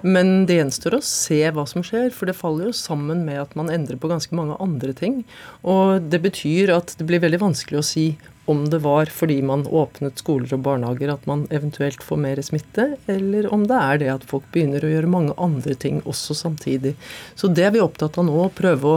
[0.03, 3.57] Men det gjenstår å se hva som skjer, for det faller jo sammen med at
[3.59, 5.23] man endrer på ganske mange andre ting.
[5.63, 8.07] Og det betyr at det blir veldig vanskelig å si
[8.51, 12.89] om det var fordi man åpnet skoler og barnehager at man eventuelt får mer smitte,
[13.07, 16.97] eller om det er det at folk begynner å gjøre mange andre ting også samtidig.
[17.39, 18.97] Så det er vi opptatt av nå, å prøve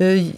[0.00, 0.32] eh,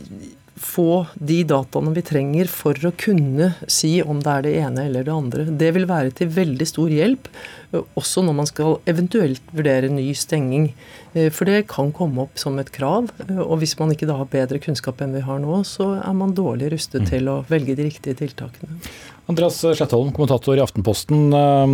[0.54, 5.06] få de dataene vi trenger for å kunne si om det er det ene eller
[5.06, 5.46] det andre.
[5.50, 7.26] Det vil være til veldig stor hjelp,
[7.72, 10.70] eh, også når man skal eventuelt vurdere ny stenging.
[11.14, 14.20] Eh, for det kan komme opp som et krav, eh, og hvis man ikke da
[14.20, 17.10] har bedre kunnskap enn vi har nå, så er man dårlig rustet mm.
[17.10, 18.78] til å velge de riktige tiltakene.
[19.26, 21.30] Andreas Slettholm, kommentator i Aftenposten.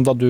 [0.07, 0.29] Da du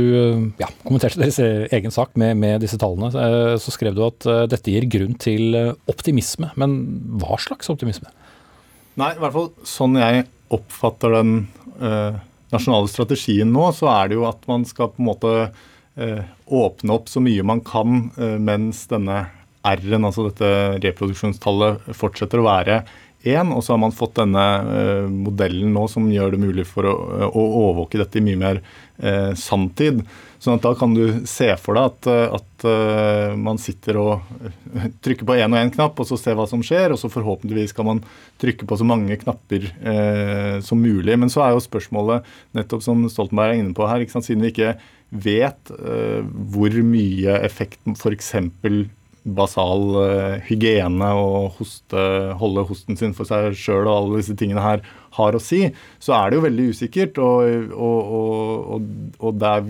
[0.56, 1.36] ja, kommenterte deres
[1.68, 3.12] egen sak med, med, disse tallene,
[3.60, 5.52] så skrev du at dette gir grunn til
[5.84, 6.48] optimisme.
[6.56, 6.78] Men
[7.20, 8.08] hva slags optimisme?
[9.00, 11.34] Nei, i hvert fall sånn jeg oppfatter den
[11.80, 12.18] eh,
[12.52, 15.34] nasjonale strategien nå, så er det jo at man skal på en måte
[15.96, 19.22] eh, åpne opp så mye man kan eh, mens denne
[19.66, 22.80] R-en, altså dette reproduksjonstallet, fortsetter å være
[23.28, 23.52] én.
[23.52, 26.96] Og så har man fått denne eh, modellen nå som gjør det mulig for å,
[27.28, 28.62] å overvåke dette i mye mer
[28.98, 30.02] eh, sanntid.
[30.40, 34.30] Sånn at da kan du se for deg at, eh, at uh, man sitter og
[34.40, 37.10] eh, trykker på én og én knapp, og så ser hva som skjer, og så
[37.12, 38.00] forhåpentligvis kan man
[38.40, 41.18] trykke på så mange knapper eh, som mulig.
[41.20, 42.24] Men så er jo spørsmålet,
[42.56, 44.72] nettopp som Stoltenberg er inne på her, siden vi ikke
[45.10, 48.32] vet eh, hvor mye effekt f.eks
[49.20, 49.82] basal
[50.46, 52.04] hygiene og hoste,
[52.40, 54.80] holde hosten sin for seg sjøl og alle disse tingene her
[55.16, 55.62] har å si,
[56.02, 57.20] så er det jo veldig usikkert.
[57.22, 58.12] Og, og,
[58.76, 59.66] og, og der,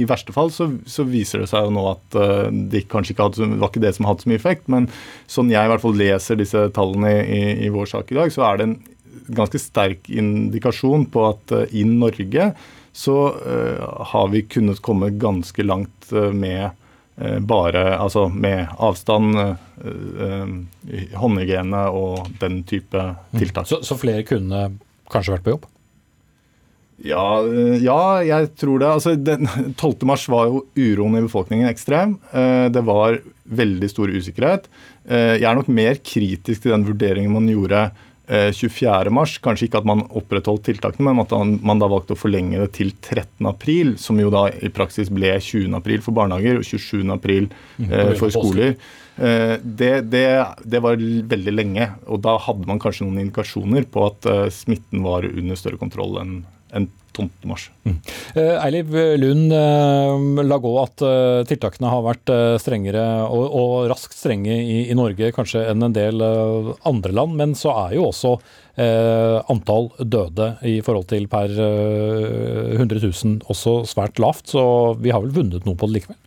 [0.00, 3.28] i verste fall så, så, viser det seg jo nå at uh, det kanskje ikke
[3.28, 4.68] hadde, var ikke det som hadde så mye effekt.
[4.72, 4.88] Men
[5.30, 8.48] sånn jeg i hvert fall leser disse tallene i, i vår sak i dag, så
[8.48, 8.78] er det en
[9.36, 12.52] ganske sterk indikasjon på at uh, i Norge
[12.98, 13.14] så
[14.10, 16.87] har vi kunnet komme ganske langt med Eh,
[17.40, 19.54] bare altså med avstand, eh,
[20.26, 23.40] eh, håndhygiene og den type mm.
[23.40, 23.66] tiltak.
[23.70, 24.68] Så, så, flere kunne
[25.10, 25.66] kanskje vært på jobb?
[27.06, 27.24] Ja,
[27.78, 28.90] ja jeg tror det.
[28.90, 29.50] Altså, den
[29.80, 30.06] 12.
[30.10, 32.16] mars var jo uroen i befolkningen ekstrem.
[32.74, 34.66] Det var veldig stor usikkerhet.
[35.08, 37.86] Jeg er nok mer kritisk til den vurderingen man gjorde
[38.28, 39.12] 24.
[39.14, 41.32] mars, Kanskje ikke at man opprettholdt tiltakene, men at
[41.64, 43.48] man da valgte å forlenge det til 13.
[43.48, 45.72] april, som jo da i praksis ble 20.
[45.78, 47.06] april for barnehager og 27.
[47.14, 47.88] april mhm.
[47.88, 48.76] eh, for skoler.
[49.18, 50.26] Eh, det, det,
[50.62, 55.02] det, var veldig lenge, og da hadde man kanskje noen indikasjoner på at eh, smitten
[55.06, 56.38] var under større kontroll enn
[56.76, 56.84] en
[57.18, 57.48] 12.
[57.50, 57.66] mars.
[57.84, 57.96] Mm.
[58.34, 64.16] Eh, Eiliv Lund, eh, la gå at eh, tiltakene har vært strengere og, og raskt
[64.16, 68.36] strenge i, i, Norge kanskje enn en del andre land, men så er jo også
[68.78, 74.62] eh, antall døde i forhold til per 100 000 også svært lavt, så
[74.98, 76.18] vi har vel vunnet noe på det likevel?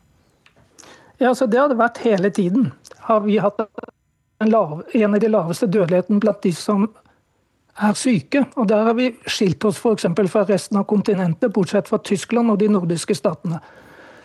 [1.21, 2.71] Ja, så Det har det vært hele tiden.
[3.05, 6.87] Har vi hatt en, lav, en av de laveste dødeligheten blant de som
[7.81, 8.45] er syke.
[8.55, 10.05] Og Der har vi skilt oss f.eks.
[10.31, 13.61] fra resten av kontinentet, bortsett fra Tyskland og de nordiske statene.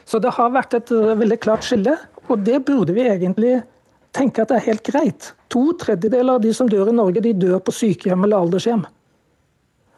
[0.06, 1.96] Så det har vært et eh, veldig klart skille,
[2.28, 3.62] og det burde vi egentlig
[4.14, 5.32] tenke at det er helt greit.
[5.52, 8.84] To tredjedeler av de som dør i Norge, de dør på sykehjem eller aldershjem.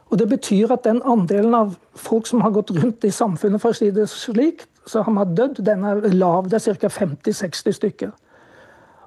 [0.09, 3.75] Og Det betyr at den andelen av folk som har gått rundt i samfunnet, for
[3.75, 6.49] å si det slik, så har man dødd, den er lav.
[6.49, 6.89] Det er ca.
[6.89, 8.15] 50-60 stykker.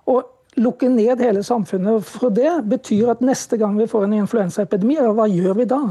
[0.05, 4.97] Og lukke ned hele samfunnet for det, betyr at neste gang vi får en influensaepidemi,
[5.15, 5.81] hva gjør vi da?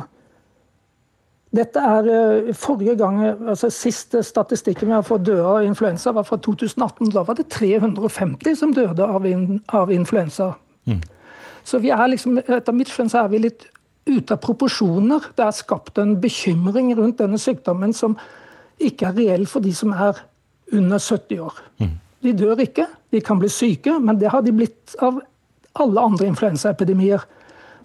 [1.51, 6.29] Dette er eh, forrige gang, altså Siste statistikken vi har fått døde av influensa, var
[6.29, 7.11] fra 2018.
[7.11, 10.53] Da var det 350 som døde av, in, av influensa.
[10.87, 11.01] Mm.
[11.67, 13.67] Så vi er liksom, etter mitt skjønn så er vi litt
[14.07, 15.33] ute av proporsjoner.
[15.37, 18.15] Det er skapt en bekymring rundt denne sykdommen som
[18.81, 20.23] ikke er reell for de som er
[20.71, 21.59] under 70 år.
[21.83, 21.97] Mm.
[22.23, 25.21] De dør ikke, de kan bli syke, men det har de blitt av
[25.79, 27.25] alle andre influensaepidemier.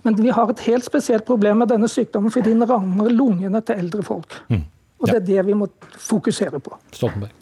[0.05, 3.81] Men vi har et helt spesielt problem med denne sykdommen fordi den rammer lungene til
[3.81, 4.37] eldre folk.
[4.53, 4.61] Mm.
[5.01, 6.77] Og det er det vi må fokusere på.
[6.93, 7.33] Stoltenberg.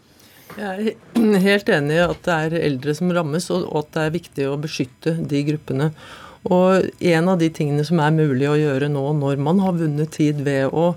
[0.54, 4.14] Jeg er helt enig i at det er eldre som rammes, og at det er
[4.14, 5.90] viktig å beskytte de gruppene.
[6.44, 10.12] Og en av de tingene som er mulig å gjøre nå når man har vunnet
[10.14, 10.92] tid ved å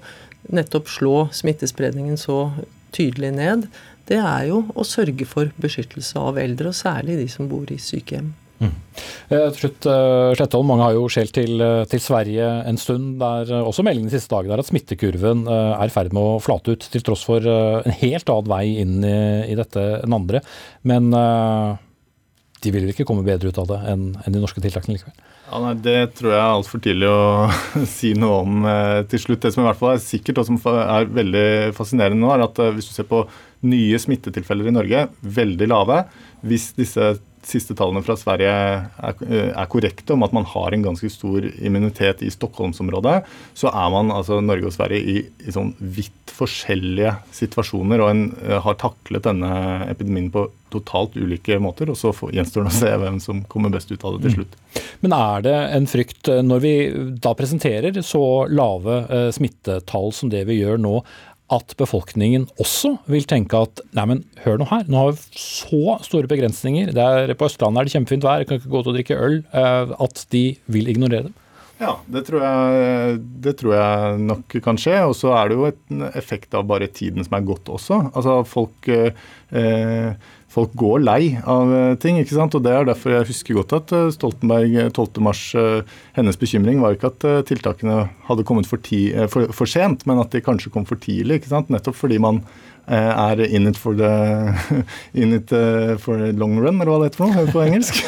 [0.52, 2.50] nettopp slå smittespredningen så
[2.94, 3.66] tydelig ned,
[4.06, 7.78] det er jo å sørge for beskyttelse av eldre, og særlig de som bor i
[7.82, 8.34] sykehjem.
[8.56, 8.72] Mm.
[9.28, 13.18] Eh, til slutt, eh, Slettholm, mange har jo skjelt til, eh, til, Sverige en stund.
[13.18, 16.72] Der også meldingen de siste dagene er at smittekurven er i ferd med å flate
[16.72, 20.40] ut, til tross for en helt annen vei inn i, i dette enn andre.
[20.84, 25.12] Men de vil ikke komme bedre ut av det enn, enn de norske tiltakene likevel?
[25.46, 27.50] Ja, nei, Det tror jeg er altfor tidlig å
[27.86, 28.64] si noe om
[29.10, 29.42] til slutt.
[29.42, 32.56] Det som i hvert fall er sikkert og som er veldig fascinerende nå, er at
[32.74, 33.26] hvis du ser på
[33.66, 35.06] nye smittetilfeller i Norge,
[35.38, 36.02] veldig lave.
[36.46, 40.82] Hvis disse siste tallene fra Sverige er, eh, er, korrekte om at man har en
[40.82, 43.22] ganske stor immunitet i Stockholmsområdet,
[43.54, 48.24] så er man altså Norge og Sverige i, i sånn vidt forskjellige situasjoner og en
[48.42, 49.50] uh, har taklet denne
[49.88, 50.42] epidemien på
[50.74, 51.88] totalt ulike måter.
[51.88, 54.36] Og så gjenstår det å se hvem som kommer best ut av det til mm.
[54.36, 54.82] slutt.
[55.00, 56.74] Men er det en frykt eh, når vi
[57.22, 60.98] da presenterer så lave smittetall som det vi gjør nå,
[61.52, 65.98] at befolkningen også vil tenke at nei, men hør nå her, nå har vi så
[66.06, 66.90] store begrensninger.
[66.90, 69.42] Er, på Østlandet er det kjempefint vær, kan ikke gå ut og drikke øl.
[69.54, 71.34] Eh, at de vil ignorere det.
[71.76, 74.96] Ja, det tror, jeg, det tror jeg nok kan skje.
[75.04, 78.00] Og så er det jo en effekt av bare tiden som er gått også.
[78.16, 80.16] Altså folk eh,
[80.56, 82.20] folk går lei av eh, ting.
[82.20, 82.54] ikke sant?
[82.56, 85.42] Og Det er derfor jeg husker godt at eh, Stoltenberg 12.3 mars,
[86.16, 90.32] Hennes bekymring var ikke at tiltakene hadde kommet for, ti, for, for, sent, men at
[90.32, 91.40] de kanskje kom for tidlig.
[91.40, 91.72] ikke sant?
[91.72, 92.40] Nettopp fordi man
[92.86, 94.10] er in it for the
[95.20, 95.50] in it
[95.98, 97.98] for long run, eller hva det heter for noe på engelsk.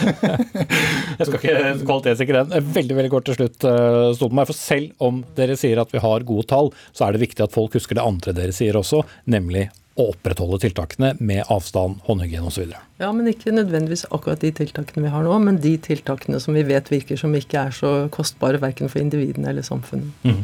[1.18, 2.70] jeg skal ikke kvalitetssikre den.
[2.78, 4.52] Veldig veldig kort til slutt, Stoltenberg.
[4.52, 7.58] For selv om dere sier at vi har gode tall, så er det viktig at
[7.58, 9.02] folk husker det andre dere sier også,
[9.34, 9.66] nemlig
[9.98, 12.70] å opprettholde tiltakene med avstand, håndhygiene osv.
[12.98, 16.64] Ja, men ikke nødvendigvis akkurat de tiltakene vi har nå, men de tiltakene som vi
[16.66, 20.10] vet virker, som ikke er så kostbare verken for individene eller samfunnet.
[20.26, 20.40] Mm.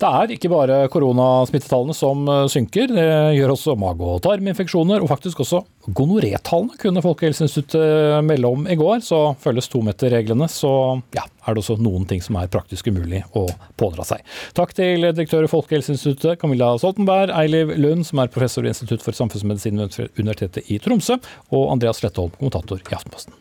[0.00, 5.12] Det er ikke bare koronasmittetallene som eh, synker, det gjør også mage- og tarminfeksjoner, og
[5.12, 9.00] faktisk også gonorétallene kunne Folkehelseinstituttet melde om i går.
[9.04, 10.72] Så følges tometerreglene, så
[11.16, 13.46] ja, er det også noen ting som er praktisk umulig å
[13.80, 14.26] pådra seg.
[14.58, 19.16] Takk til direktør i Folkehelseinstituttet Camilla Stoltenberg, Eiliv Lund, som er professor i Institutt for
[19.16, 21.20] samfunnsmedisin ved Universitetet i Tromsø,
[21.54, 23.36] og Andreas Slettholm, kommentator i Aftenposten.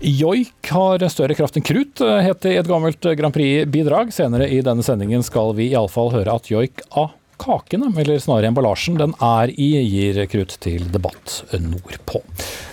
[0.00, 4.14] Joik har større kraft enn krutt, het det i et gammelt Grand Prix-bidrag.
[4.16, 8.98] Senere i denne sendingen skal vi iallfall høre at joik av kakene, eller snarere emballasjen,
[9.00, 12.22] den er i, gir krutt til debatt nordpå.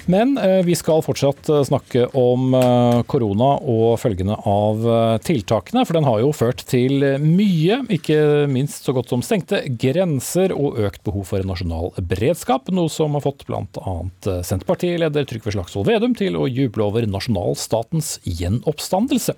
[0.08, 4.86] Men eh, vi skal fortsatt eh, snakke om eh, korona og følgene av
[5.24, 5.84] tiltakene.
[5.88, 10.80] For den har jo ført til mye, ikke minst så godt som stengte grenser og
[10.88, 12.72] økt behov for en nasjonal beredskap.
[12.72, 13.96] Noe som har fått bl.a.
[14.48, 19.36] Senterpartileder Trygve Slagsvold Vedum til å juble over nasjonalstatens gjenoppstandelse.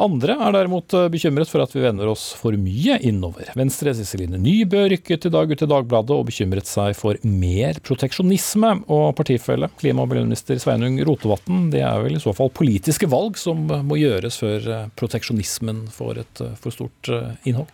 [0.00, 3.52] Andre er derimot bekymret for at vi vender oss for mye innover.
[3.58, 8.74] Venstre Iseline Nybø rykket i dag ut i Dagbladet og bekymret seg for mer proteksjonisme.
[8.88, 11.70] Og partifelle klima- klima- og miljøminister Sveinung Rotevatn.
[11.72, 16.20] Det er vel i så fall politiske valg som må gjøres før eh, proteksjonismen får
[16.22, 17.68] et eh, for stort eh, innhold?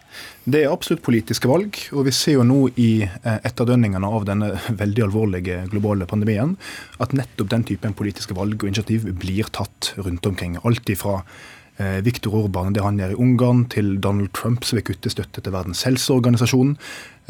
[0.45, 1.77] Det er absolutt politiske valg.
[1.93, 6.57] Og vi ser jo nå i etterdønningene av denne veldig alvorlige globale pandemien
[6.99, 10.57] at nettopp den typen politiske valg og initiativ blir tatt rundt omkring.
[10.65, 11.21] Alt ifra
[12.07, 15.51] Viktor Orban, det han gjør i Ungarn, til Donald Trump som vil kutte støtte til
[15.51, 16.77] Verdens helseorganisasjon,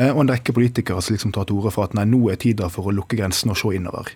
[0.05, 2.69] og en rekke politikere som liksom tar til orde for at nei, nå er tida
[2.69, 4.13] for å lukke grensene og se innover.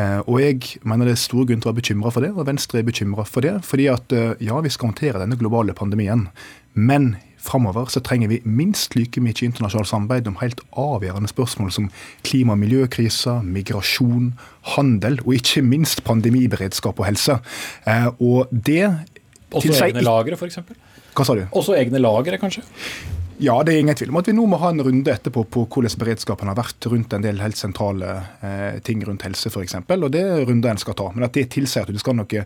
[0.00, 2.48] Eh, og jeg mener det er stor grunn til å være bekymra for det, og
[2.48, 3.54] Venstre er bekymra for det.
[3.66, 6.28] Fordi at eh, ja, vi skal håndtere denne globale pandemien,
[6.74, 11.90] men framover så trenger vi minst like mye internasjonalt samarbeid om helt avgjørende spørsmål som
[12.24, 14.32] klima- og miljøkrisa, migrasjon,
[14.74, 17.38] handel og ikke minst pandemiberedskap og helse.
[17.86, 18.86] Eh, og det
[19.54, 20.58] Også egne lagre, f.eks.?
[21.14, 21.44] Hva sa du?
[21.54, 22.64] Også egne lagre, kanskje?
[23.44, 25.64] Ja, det er ingen tvil om at vi nå må ha en runde etterpå på
[25.74, 28.14] hvordan beredskapen har vært rundt en del helt sentrale
[28.46, 29.76] eh, ting rundt helse f.eks.
[29.84, 31.10] Og det er runder en skal ta.
[31.12, 32.44] Men at det tilsier at du skal ha noe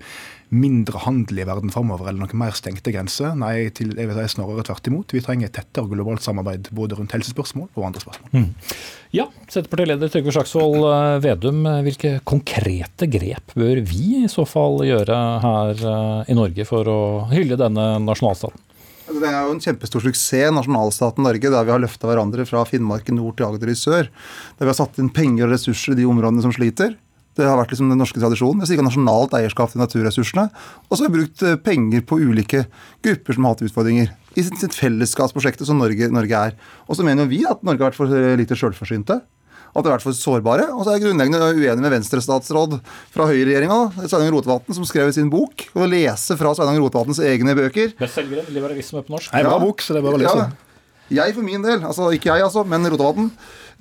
[0.49, 4.35] mindre handel i verden framover eller noe mer stengte grenser, nei, til, jeg vil si
[4.35, 5.15] snarere tvert imot.
[5.15, 8.33] Vi trenger tettere globalt samarbeid både rundt helsespørsmål og andre spørsmål.
[8.33, 8.79] Mm.
[9.15, 15.21] Ja, Senterpartileder Trygve Slagsvold eh, Vedum, hvilke konkrete grep bør vi i så fall gjøre
[15.45, 18.65] her eh, i Norge for å hylle denne nasjonalstaten?
[19.09, 22.61] Altså, det er jo en kjempestor suksess, nasjonalstaten Norge, der vi har løfta hverandre fra
[22.69, 24.11] Finnmark i nord til Agder i sør.
[24.59, 26.93] Der vi har satt inn penger og ressurser i de områdene som sliter.
[27.39, 28.67] Det har vært liksom den norske tradisjonen.
[28.69, 30.51] Vi har nasjonalt eierskap til naturressursene.
[30.91, 32.67] Og så har vi brukt eh, penger på ulike
[33.07, 34.13] grupper som har hatt utfordringer.
[34.37, 36.59] I sitt fellesskapsprosjektet som Norge, Norge er.
[36.85, 39.23] Og så mener vi at Norge har vært for lite sjølforsynte
[39.79, 40.69] at de har vært for sårbare.
[40.75, 42.79] Og så er jeg grunnleggende uenig med Venstre-statsråd
[43.15, 47.55] fra høyreregjeringa, Sveinung Rotevatn, som skrev i sin bok, og lese fra Sveinung Rotevatns egne
[47.59, 47.95] bøker.
[48.01, 49.33] Bestselgeren 'Liberalisme på norsk'.
[49.35, 50.49] Nei, bra bok, så det er bare å lese.
[50.49, 51.23] Ja.
[51.23, 53.31] Jeg for min del, altså ikke jeg altså, men Rotevatn,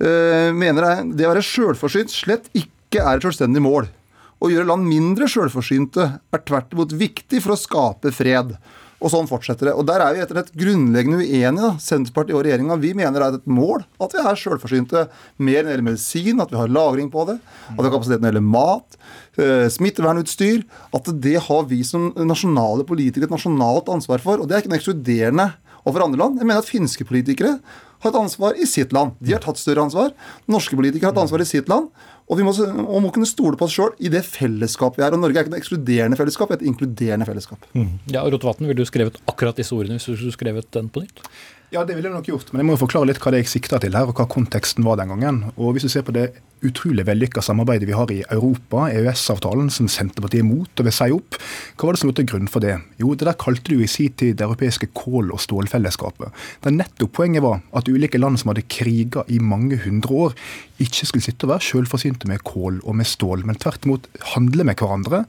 [0.00, 3.90] øh, mener jeg, det å være sjølforsynt slett ikke er et selvstendig mål.
[4.38, 8.54] Å gjøre land mindre sjølforsynte er tvert imot viktig for å skape fred.
[8.98, 9.74] Og sånn fortsetter det.
[9.78, 11.70] Og Der er vi rett og grunnleggende uenige, da.
[11.78, 12.78] Senterpartiet og regjeringa.
[12.98, 15.04] Mener det er et mål at vi er selvforsynte
[15.38, 18.26] mer enn gjelder medisin, at vi har lagring på det, at vi har kapasitet når
[18.26, 18.98] det gjelder mat,
[19.38, 20.64] eh, smittevernutstyr.
[20.94, 24.42] At det har vi som nasjonale politikere et nasjonalt ansvar for.
[24.42, 25.52] Og det er ikke noe ekskluderende
[25.84, 26.38] overfor andre land.
[26.38, 27.60] Jeg mener at finske politikere
[28.02, 29.14] har et ansvar i sitt land.
[29.22, 30.10] De har tatt større ansvar.
[30.50, 31.90] Norske politikere har et ansvar i sitt land.
[32.28, 35.14] Og vi må, og må kunne stole på oss sjøl i det fellesskapet vi er.
[35.16, 37.64] Og Norge er ikke noe ekskluderende fellesskap, det er et inkluderende fellesskap.
[37.72, 37.94] Mm.
[38.12, 41.24] Ja, Rotevatn, ville du skrevet akkurat disse ordene hvis du skulle skrevet den på nytt?
[41.72, 43.50] Ja, det ville jeg nok gjort, men jeg må jo forklare litt hva det jeg
[43.52, 45.42] sikta til her, og hva konteksten var den gangen.
[45.56, 46.30] Og Hvis du ser på det
[46.66, 51.10] utrolig vellykka samarbeidet vi har i Europa, EØS-avtalen, som Senterpartiet er imot og vil si
[51.14, 51.38] opp,
[51.78, 52.76] hva var det som lå til grunn for det?
[53.00, 56.34] Jo, det der kalte du i sin tid det europeiske kål- og stålfellesskapet.
[56.64, 60.36] Der nettopp poenget var at ulike land som hadde kriga i mange hundre år,
[60.78, 64.66] ikke skulle sitte og være sjølforsynte med kål og med stål, men tvert imot handle
[64.66, 65.24] med hverandre,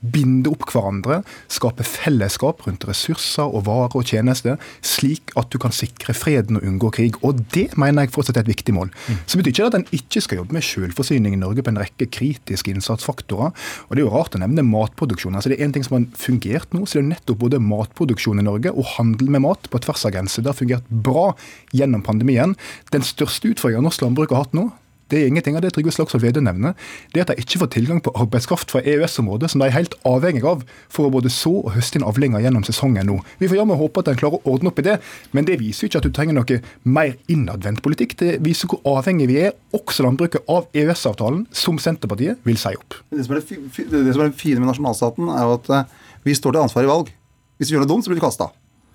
[0.00, 1.20] binde opp hverandre,
[1.52, 6.64] skape fellesskap rundt ressurser og varer og tjenester, slik at du kan sikre freden og
[6.68, 7.18] unngå krig.
[7.24, 8.92] Og det mener jeg fortsatt er et viktig mål.
[9.26, 11.80] Så betyr ikke det at en ikke skal jobbe med selvforsyning i Norge på en
[11.80, 13.54] rekke kritiske innsatsfaktorer.
[13.88, 15.38] Og det er jo rart å nevne matproduksjon.
[15.38, 18.42] Altså det er en ting som har fungert nå, så det er nettopp både matproduksjon
[18.42, 20.44] i Norge og handel med mat på tvers av grenser.
[20.44, 21.30] Det har fungert bra
[21.74, 22.56] gjennom pandemien.
[22.94, 24.70] Den største utfordringen norsk landbruk har hatt nå,
[25.12, 26.72] det er ingenting av det Trygve Slagsvold Vedum nevner.
[27.12, 30.44] Det at de ikke får tilgang på arbeidskraft fra EØS-området, som de er helt avhengig
[30.48, 33.18] av for å både så og høste inn avlinger gjennom sesongen nå.
[33.40, 34.96] Vi får jammen håpe at en klarer å ordne opp i det,
[35.36, 38.16] men det viser jo ikke at du trenger noe mer innadvendt politikk.
[38.20, 42.98] Det viser hvor avhengig vi er, også landbruket, av EØS-avtalen, som Senterpartiet vil si opp.
[43.12, 43.60] Det som er det,
[43.92, 45.94] det, som er det fine med nasjonalstaten, er jo at eh,
[46.24, 47.12] vi står til ansvar i valg.
[47.58, 48.48] Hvis vi gjør noe dumt, så blir vi kasta.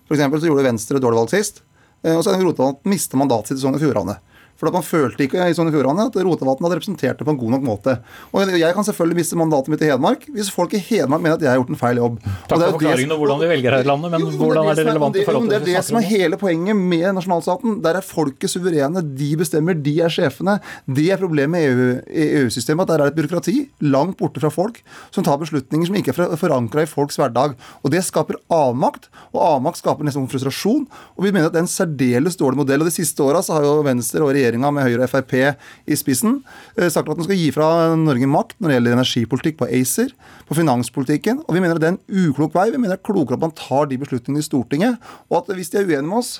[0.09, 1.61] For så gjorde Venstre dårlig valg sist.
[2.03, 4.17] Eh, og så er Rotevatn mister mandatet sitt i Sogn og Fjordane.
[4.59, 7.39] For man følte ikke i Sogn og Fjordane at Rotevatn hadde representert det på en
[7.39, 7.95] god nok måte.
[8.33, 11.45] Og Jeg kan selvfølgelig miste mandatet mitt i Hedmark hvis folk i Hedmark mener at
[11.45, 12.17] jeg har gjort en feil jobb.
[12.49, 14.85] Takk for forklaringen om hvordan vi velger her i landet, men jo, hvordan er det
[14.89, 15.61] relevant i forhold til det?
[15.63, 17.79] Det er det som er hele poenget med nasjonalstaten.
[17.85, 19.03] Der er folket suverene.
[19.21, 20.57] De bestemmer, de er sjefene.
[20.85, 23.55] Det er problemet med EU-systemet, at der er det et byråkrati
[23.87, 24.81] langt borte fra folk
[25.15, 27.55] som tar beslutninger som ikke er forankra i folks hverdag.
[27.83, 30.85] Og Det skaper avmakt, og avmakt skaper nesten frustrasjon.
[31.17, 32.83] Og vi mener at det er en særdeles dårlig modell.
[32.83, 35.97] Og De siste åra har jo Venstre og regjeringen regjeringa med Høyre og Frp i
[35.97, 36.39] spissen
[36.77, 37.69] eh, sagt at den skal gi fra
[37.99, 40.13] Norge makt når det gjelder energipolitikk på ACER,
[40.49, 41.43] på finanspolitikken.
[41.45, 42.69] Og vi mener at det er en uklok vei.
[42.73, 45.09] Vi mener det er klokere at man tar de beslutningene i Stortinget.
[45.29, 46.39] Og at hvis de er uenige med oss,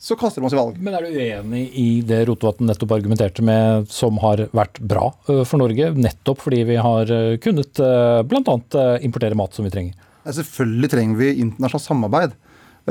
[0.00, 0.78] så kaster de oss i valg.
[0.80, 5.42] Men er du uenig i det Rotevatn nettopp argumenterte med, som har vært bra eh,
[5.44, 5.90] for Norge?
[5.96, 7.82] Nettopp fordi vi har eh, kunnet
[8.30, 8.60] bl.a.
[9.04, 10.06] importere mat som vi trenger?
[10.30, 12.34] selvfølgelig trenger vi internasjonalt samarbeid.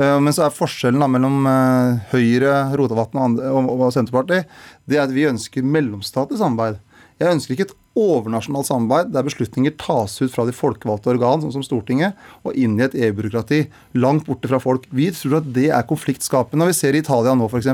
[0.00, 4.48] Eh, men så er forskjellen da, mellom eh, Høyre, Rotevatn og, Senterpartiet
[4.88, 6.80] det er at vi ønsker mellomstatlig samarbeid.
[7.20, 11.52] Jeg ønsker ikke et overnasjonalt samarbeid der beslutninger tas ut fra de folkevalgte organ, sånn
[11.58, 13.64] som Stortinget, og inn i et EU-byråkrati
[14.00, 14.86] langt borte fra folk.
[14.94, 16.62] Vi tror at det er konfliktskapende.
[16.62, 17.68] Når vi ser i Italia nå f.eks.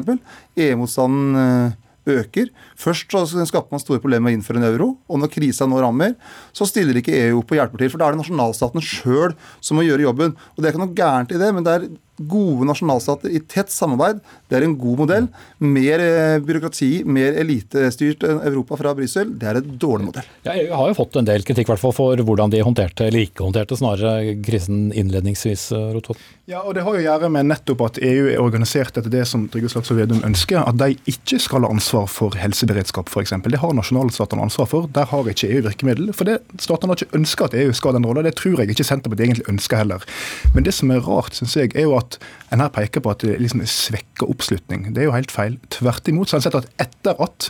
[0.66, 2.50] EU-motstanden eh, øker.
[2.78, 5.80] Først så skaper man store problemer med å innføre en euro, og når krisa nå
[5.82, 6.14] rammer,
[6.54, 7.92] så stiller ikke EU opp og hjelper til.
[7.92, 10.36] For da er det nasjonalstaten sjøl som må gjøre jobben.
[10.54, 13.72] Og det er ikke noe gærent i det, men det er gode nasjonalstater i tett
[13.72, 14.22] samarbeid.
[14.48, 15.28] Det er en god modell.
[15.58, 20.30] Mer eh, byråkrati, mer elitestyrt Europa fra Brussel, det er et dårlig modell.
[20.46, 23.44] Ja, EU har jo fått en del kritikk hvert for hvordan de håndterte, eller ikke
[23.44, 25.70] håndterte, snarere krisen innledningsvis.
[25.76, 26.20] Eh, Rotot.
[26.46, 29.24] Ja, og Det har jo å gjøre med nettopp at EU er organisert etter det
[29.26, 33.34] som Trygve Slagsvold Vedum ønsker, at de ikke skal ha ansvar for helseberedskap f.eks.
[33.42, 34.86] Det har nasjonalstatene ansvar for.
[34.94, 36.12] Der har ikke EU virkemiddel.
[36.14, 38.22] For det statene har ikke ønska at EU skal ha den rolla.
[38.22, 40.06] Det tror jeg ikke Senterpartiet egentlig ønsker heller.
[40.54, 42.18] Men det som er rart, syns jeg, er jo at at
[42.54, 44.88] en her peker på at det liksom svekker oppslutning.
[44.94, 45.58] Det er jo helt feil.
[45.74, 47.48] Tvert imot så har en sett at etter at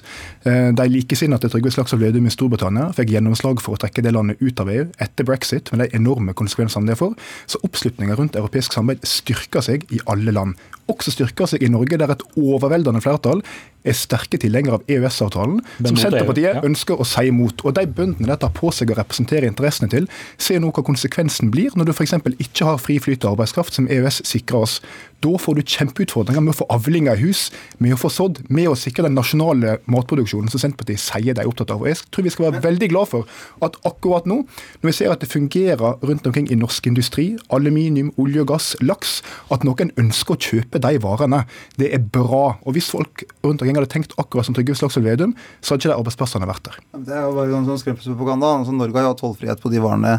[0.48, 4.14] eh, de likesinnede til Trygve Slagsvold Vedum i Storbritannia fikk gjennomslag for å trekke det
[4.16, 7.14] landet ut av EU etter brexit, med de enorme konsekvensene det får,
[7.50, 10.56] så oppslutninga rundt europeisk samarbeid styrker seg i alle land.
[10.90, 13.42] Også styrker seg i Norge, der et overveldende flertall
[13.86, 16.64] er sterke tilhengere av EØS-avtalen, som Senterpartiet ja.
[16.66, 17.64] ønsker å si imot.
[17.66, 20.08] Og De bøndene dette har på seg å representere interessene til,
[20.38, 22.16] ser nå hva konsekvensen blir når du f.eks.
[22.36, 24.80] ikke har fri flyt av arbeidskraft, som EØS sikrer oss.
[25.24, 27.46] Da får du kjempeutfordringer med å få avlinger i hus,
[27.82, 31.48] med å få sådd, med å sikre den nasjonale matproduksjonen som Senterpartiet sier de er
[31.48, 31.80] opptatt av.
[31.80, 34.42] Og Jeg tror vi skal være veldig glad for at akkurat nå,
[34.82, 38.68] når vi ser at det fungerer rundt omkring i norsk industri, aluminium, olje og gass,
[38.84, 39.18] laks,
[39.54, 41.44] at noen ønsker å kjøpe de varene.
[41.80, 42.58] Det er bra.
[42.66, 45.94] Og hvis folk rundt omkring hadde tenkt akkurat som Trygve Slagsvold Vedum, så hadde ikke
[45.94, 46.78] de arbeidsplassene vært der.
[47.06, 48.52] Det er jo bare sånn skremselspropaganda.
[48.60, 50.18] Altså, Norge har jo hatt tollfrihet på de varene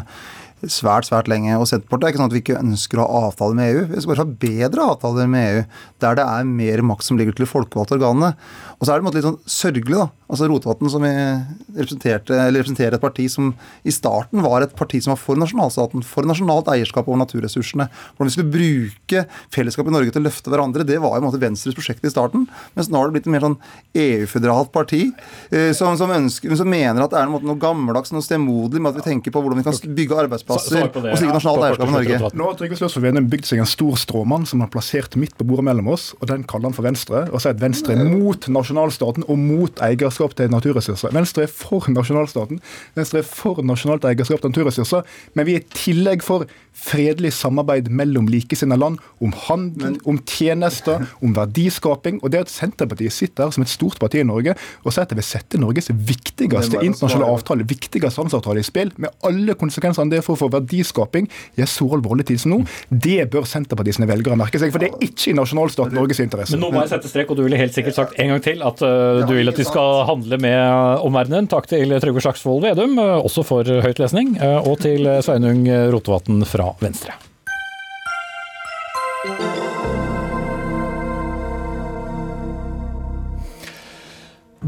[0.66, 1.54] svært svært lenge.
[1.58, 3.84] Og Senterpartiet er ikke sånn at vi ikke ønsker å ha avtaler med EU.
[3.92, 5.64] Vi skal bare ha bedre avtaler med EU,
[6.02, 8.32] der det er mer makt som ligger til de folkevalgte organene.
[8.78, 10.08] Og så er det litt sånn sørgelig, da.
[10.28, 13.54] Altså Rotevatn som representerer et parti som
[13.88, 17.88] i starten var et parti som var for nasjonalstaten, for nasjonalt eierskap over naturressursene.
[18.16, 20.84] Hvordan vi skulle bruke fellesskapet i Norge til å løfte hverandre.
[20.86, 22.44] Det var i en måte Venstres prosjekt i starten.
[22.76, 23.56] Mens nå har det blitt et mer sånn
[23.96, 28.84] EU-føderalt parti eh, som, som, ønsker, som, mener at det er noe gammeldags, noe stemoderlig
[28.84, 31.94] med at vi tenker på hvordan vi kan bygge arbeidsplasser og sikre nasjonalt eierskap i
[31.94, 32.30] Norge.
[32.38, 35.46] Nå har Trygve Slagsvold Vedum bygd seg en stor stråmann som har plassert midt på
[35.48, 37.24] bordet mellom oss, og den kaller han for Venstre.
[37.32, 41.14] Og sier at Venstre er mot nasjonalstaten og mot eierskap til naturressurser.
[41.16, 42.62] Venstre er for nasjonalstaten,
[42.98, 46.48] Venstre er for nasjonalt eierskap til naturressurser, men vi er i tillegg for
[46.78, 52.20] fredelig samarbeid mellom likesinnede land om handel, om tjenester, om verdiskaping.
[52.22, 54.54] Og det at Senterpartiet sitter her som et stort parti i Norge
[54.84, 59.12] og sier at det vil sette Norges viktigste internasjonale avtale, viktigste handelsavtale i spill, med
[59.26, 63.48] alle konsekvensene det får for verdiskaping i en så alvorlig tid som nå, det bør
[63.48, 64.72] Senterpartiet sine velgere merke seg.
[64.74, 66.56] For det er ikke i nasjonalstaten Norges interesse.
[66.56, 68.64] Men nå må jeg sette strek, og du ville helt sikkert sagt en gang til
[68.66, 71.50] at uh, du vil at de skal handle med omverdenen.
[71.50, 77.12] Takk til Trygve Slagsvold Vedum, uh, også for høytlesning, og til Sveinung Rotevatn fra Venstre.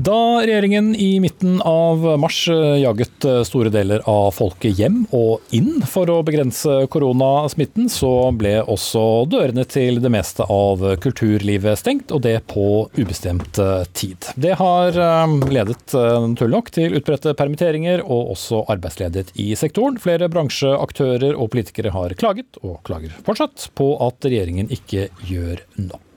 [0.00, 2.48] Da regjeringen i midten av mars
[2.80, 9.02] jaget store deler av folket hjem og inn for å begrense koronasmitten, så ble også
[9.28, 13.60] dørene til det meste av kulturlivet stengt, og det på ubestemt
[13.92, 14.30] tid.
[14.40, 20.00] Det har eh, ledet eh, naturlig nok til utbredte permitteringer og også arbeidsledighet i sektoren.
[20.00, 26.09] Flere bransjeaktører og politikere har klaget, og klager fortsatt, på at regjeringen ikke gjør nok.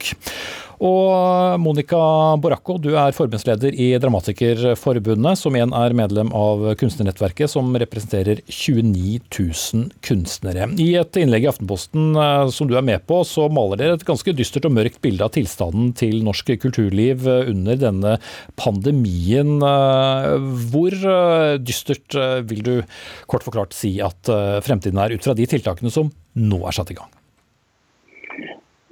[0.82, 1.98] Og Monica
[2.42, 9.20] Boracco, du er forbundsleder i Dramatikerforbundet, som igjen er medlem av kunstnernettverket, som representerer 29
[9.30, 10.68] 000 kunstnere.
[10.82, 14.06] I et innlegg i Aftenposten eh, som du er med på, så maler dere et
[14.08, 18.16] ganske dystert og mørkt bilde av tilstanden til norsk kulturliv under denne
[18.60, 19.56] pandemien.
[19.64, 20.30] Eh,
[20.72, 22.18] hvor eh, dystert
[22.50, 22.74] vil du
[23.30, 24.28] kort forklart si at
[24.64, 27.12] fremtiden er, ut fra de tiltakene som nå er satt i gang?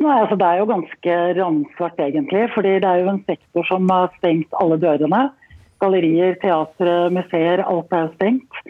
[0.02, 2.50] Nei, altså Det er jo ganske ramsvart, egentlig.
[2.54, 5.30] fordi det er jo en sektor som har stengt alle dørene.
[5.80, 8.62] Gallerier, teatre, museer, alt er stengt.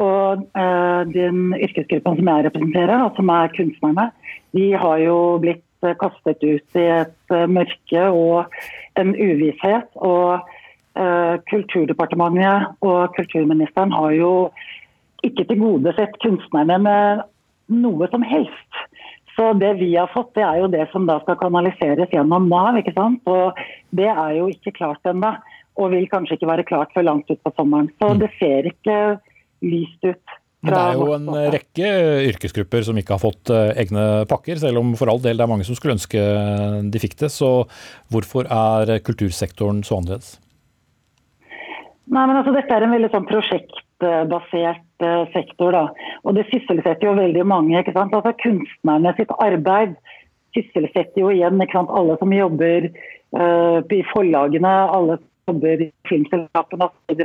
[0.00, 4.08] Og eh, den yrkesgruppen som jeg representerer, som er kunstnerne,
[4.56, 8.54] de har jo blitt eh, kastet ut i et uh, mørke og
[8.98, 9.90] en uvisshet.
[9.94, 10.40] Og
[10.96, 14.32] eh, Kulturdepartementet og kulturministeren har jo
[15.22, 17.22] ikke tilgodesett kunstnerne med
[17.70, 18.71] noe som helst.
[19.36, 22.76] Så det vi har fått, det er jo det som da skal kanaliseres gjennom Nav.
[22.80, 23.22] ikke sant?
[23.30, 23.58] Og
[23.96, 25.34] det er jo ikke klart ennå.
[25.80, 27.88] Og vil kanskje ikke være klart før langt utpå sommeren.
[27.96, 28.18] Så mm.
[28.20, 28.98] det ser ikke
[29.64, 30.38] lyst ut.
[30.62, 31.88] Men det er jo en rekke
[32.28, 35.50] yrkesgrupper som ikke har fått eh, egne pakker, selv om for all del det er
[35.50, 36.22] mange som skulle ønske
[36.92, 37.32] de fikk det.
[37.34, 37.50] Så
[38.14, 40.36] hvorfor er kultursektoren så annerledes?
[42.12, 44.91] Nei, men altså Dette er en veldig sånn prosjektbasert
[45.34, 45.72] sektor.
[45.72, 45.84] da.
[46.24, 47.78] Og Det sysselsetter jo veldig mange.
[47.78, 48.14] ikke sant?
[48.14, 49.96] Altså Kunstnerne sitt arbeid
[50.56, 51.92] sysselsetter jo igjen ikke sant?
[51.96, 57.22] alle som jobber uh, i forlagene, alle som jobber i filmselskapene osv.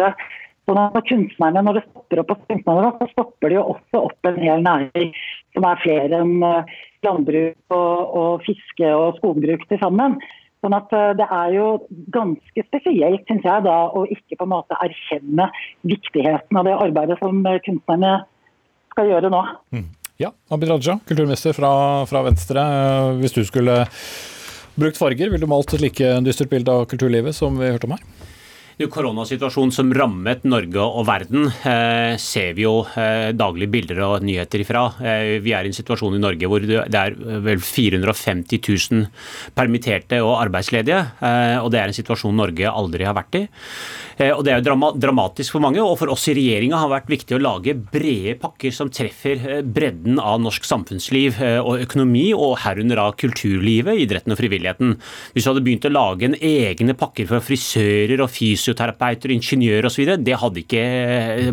[0.68, 4.28] Så når, kunstnerne, Når det stopper opp hos kunstnerne, så stopper det jo også opp
[4.28, 5.14] en hel næring
[5.56, 6.74] som er flere enn eh,
[7.08, 10.18] landbruk og, og fiske og skogbruk til sammen.
[10.66, 11.68] Sånn at eh, Det er jo
[12.14, 15.50] ganske spesielt, synes jeg, da, å ikke på en måte erkjenne
[15.88, 18.16] viktigheten av det arbeidet som eh, kunstnerne
[18.94, 19.44] skal gjøre nå.
[19.76, 19.88] Mm.
[20.18, 21.72] Ja, Abid Raja, kulturminister fra,
[22.10, 22.64] fra, Venstre.
[22.64, 23.84] Eh, hvis du skulle
[24.78, 27.98] brukt farger, ville du malt et like dystert bilde av kulturlivet som vi hørte om
[27.98, 28.17] her?
[28.86, 34.62] Koronasituasjonen som rammet Norge og verden, eh, ser vi jo eh, daglig bilder og nyheter
[34.62, 34.84] ifra.
[35.02, 39.08] Eh, vi er i en situasjon i Norge hvor det er vel 450 000
[39.58, 41.00] permitterte og arbeidsledige.
[41.64, 43.44] Og det er en situasjon Norge aldri har vært i.
[44.18, 47.12] Og Det er jo dramatisk for mange, og for oss i regjeringa har det vært
[47.12, 53.02] viktig å lage brede pakker som treffer bredden av norsk samfunnsliv og økonomi, og herunder
[53.04, 54.96] av kulturlivet, idretten og frivilligheten.
[55.34, 59.88] Hvis vi hadde begynt å lage en egne pakker for frisører og fysioterapeuter, fysioterapeuter, ingeniører
[59.90, 60.14] osv.
[60.24, 60.84] Det hadde ikke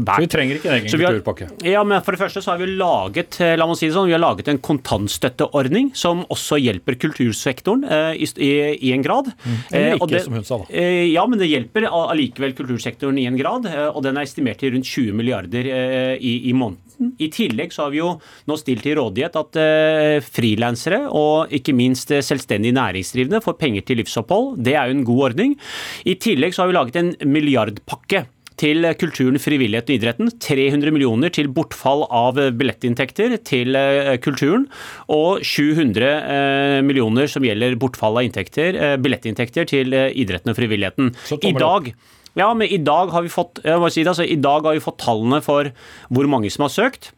[0.04, 0.18] båret.
[0.18, 1.48] Så vi trenger ikke en egen kulturpakke?
[1.68, 4.08] Ja, men for det første så har vi laget eh, la meg si det sånn,
[4.10, 9.30] vi har laget en kontantstøtteordning som også hjelper kultursektoren eh, i, i, en grad.
[9.44, 9.58] Mm.
[9.70, 10.68] Eller ikke, det, som hun sa da.
[10.70, 13.68] Eh, ja, men det hjelper allikevel kultursektoren i en grad.
[13.70, 16.83] Eh, og den er estimert til rundt 20 milliarder eh, i, i måneden.
[17.18, 18.12] I tillegg så har vi jo
[18.48, 24.02] nå stilt til rådighet at eh, frilansere og ikke minst selvstendig næringsdrivende får penger til
[24.02, 24.54] livsopphold.
[24.64, 25.58] Det er jo en god ordning.
[26.04, 28.26] I tillegg så har vi laget en milliardpakke
[28.60, 30.32] til kulturen, frivilligheten og idretten.
[30.42, 34.68] 300 millioner til bortfall av billettinntekter til eh, kulturen.
[35.12, 41.14] Og 700 eh, millioner som gjelder bortfall av inntekter, eh, billettinntekter til idretten og frivilligheten.
[41.42, 41.94] I dag
[42.38, 45.02] ja, men i dag har vi fått, si det, altså, i dag har vi fått
[45.04, 45.70] tallene for
[46.10, 47.12] hvor mange som har søkt.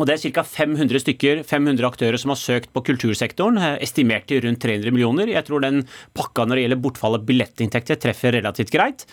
[0.00, 0.42] Og Det er ca.
[0.42, 5.28] 500 stykker, 500 aktører som har søkt på kultursektoren, eh, estimert til rundt 300 millioner.
[5.28, 5.84] Jeg tror den
[6.16, 9.04] pakka når det gjelder bortfall av billettinntekter treffer relativt greit.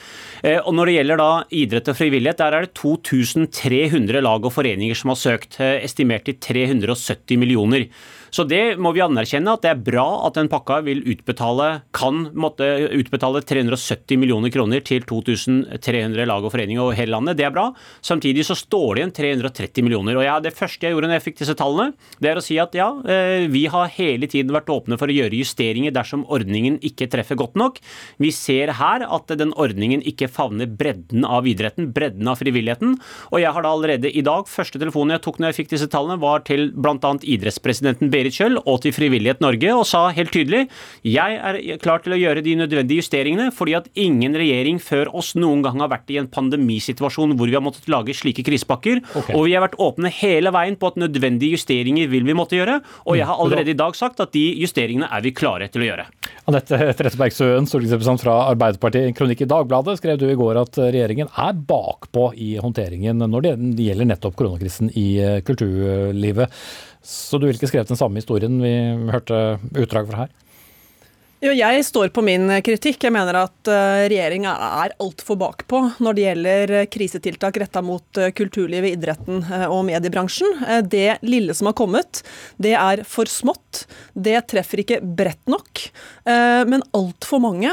[0.41, 4.53] Eh, og Når det gjelder da idrett og frivillighet, der er det 2300 lag og
[4.53, 7.89] foreninger som har søkt, eh, estimert til 370 millioner.
[8.35, 12.27] Så det må vi anerkjenne at det er bra at den pakka vil utbetale, kan
[12.37, 17.39] måtte utbetale 370 millioner kroner til 2300 lag og foreninger over hele landet.
[17.39, 17.69] Det er bra.
[18.05, 20.19] Samtidig så står det igjen 330 millioner.
[20.19, 22.59] Og ja, Det første jeg gjorde når jeg fikk disse tallene, det er å si
[22.61, 26.79] at ja, eh, vi har hele tiden vært åpne for å gjøre justeringer dersom ordningen
[26.85, 27.79] ikke treffer godt nok.
[28.21, 32.97] Vi ser her at den ordningen ikke favner bredden av idretten, bredden av frivilligheten.
[33.33, 35.89] Og jeg har da allerede i dag, første telefonen jeg tok når jeg fikk disse
[35.91, 37.13] tallene, var til bl.a.
[37.19, 40.65] idrettspresidenten Berit Kjøll og til Frivillighet Norge og sa helt tydelig
[41.07, 45.31] jeg er klar til å gjøre de nødvendige justeringene, fordi at ingen regjering før oss
[45.39, 49.03] noen gang har vært i en pandemisituasjon hvor vi har måttet lage slike krisepakker.
[49.07, 49.35] Okay.
[49.37, 52.79] Og vi har vært åpne hele veien på at nødvendige justeringer vil vi måtte gjøre.
[53.07, 53.45] Og jeg har mm.
[53.45, 56.09] allerede i dag sagt at de justeringene er vi klare til å gjøre.
[56.49, 59.13] Anette Trettebergstuen, stortingsrepresentant fra Arbeiderpartiet.
[59.17, 63.55] Kronikk i Dagbladet skrev du i går at regjeringen er bakpå i håndteringen når det
[63.85, 65.07] gjelder nettopp koronakrisen i
[65.45, 66.53] kulturlivet.
[67.05, 68.73] Så du ville ikke skrevet den samme historien vi
[69.13, 70.33] hørte utdrag fra her?
[71.39, 73.05] Jo, jeg står på min kritikk.
[73.05, 74.51] Jeg mener at eh, regjeringa
[74.83, 80.65] er altfor bakpå når det gjelder krisetiltak retta mot eh, kulturlivet, idretten eh, og mediebransjen.
[80.91, 82.19] Det lille som har kommet,
[82.59, 83.85] det er for smått.
[84.11, 85.85] Det treffer ikke bredt nok.
[86.27, 87.71] Men altfor mange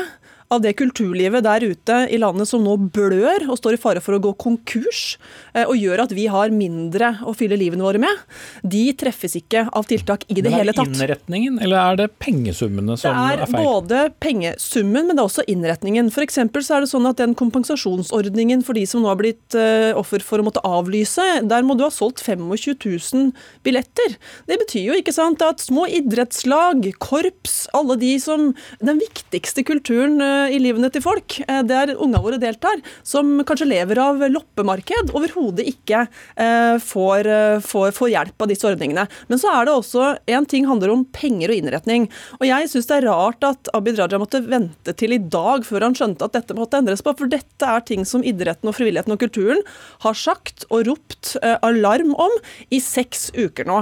[0.53, 4.17] av det kulturlivet der ute i landet som nå blør og står i fare for
[4.17, 5.17] å gå konkurs,
[5.55, 8.23] eh, og gjør at vi har mindre å fylle livene våre med,
[8.63, 10.87] de treffes ikke av tiltak i det, hele tatt.
[10.87, 13.57] Er det innretningen, eller er det pengesummene som er, feil?
[13.57, 16.13] Det er både pengesummen, men det er også innretningen.
[16.15, 16.27] For
[16.63, 20.23] så er det sånn at den kompensasjonsordningen for de som nå har blitt uh, offer
[20.25, 22.47] for å måtte avlyse, der må du ha solgt 25
[22.87, 23.33] 000
[23.67, 24.17] billetter.
[24.47, 30.21] Det betyr jo ikke sant, at små idrettslag, korps, alle de som Den viktigste kulturen
[30.23, 35.13] uh, i livene til folk, eh, der ungene våre deltar, som kanskje lever av loppemarked,
[35.17, 39.07] overhodet ikke eh, får, eh, får, får, hjelp av disse ordningene.
[39.31, 42.09] Men så er det også en ting handler om penger og innretning.
[42.41, 45.89] Og jeg syns det er rart at Abid Raja måtte vente til i dag før
[45.89, 49.17] han skjønte at dette måtte endres på, for dette er ting som idretten og frivilligheten
[49.17, 49.63] og kulturen
[50.05, 51.35] har sagt og ropt
[51.67, 52.33] alarm om
[52.73, 53.79] i seks uker nå.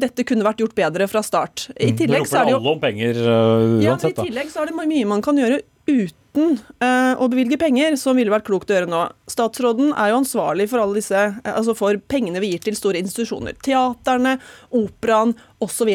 [0.00, 1.68] dette kunne vært gjort bedre fra start.
[1.76, 1.98] I mm.
[2.00, 4.88] tillegg så er det jo alle om penger uansett, ja, I tillegg så er det
[4.90, 5.60] mye man kan gjøre
[5.90, 9.02] uten eh, å bevilge penger, som ville vært klokt å gjøre nå.
[9.30, 13.02] Statsråden er jo ansvarlig for alle disse, eh, altså for pengene vi gir til store
[13.02, 13.58] institusjoner.
[13.66, 14.38] Teaterne,
[14.70, 15.92] operaen osv.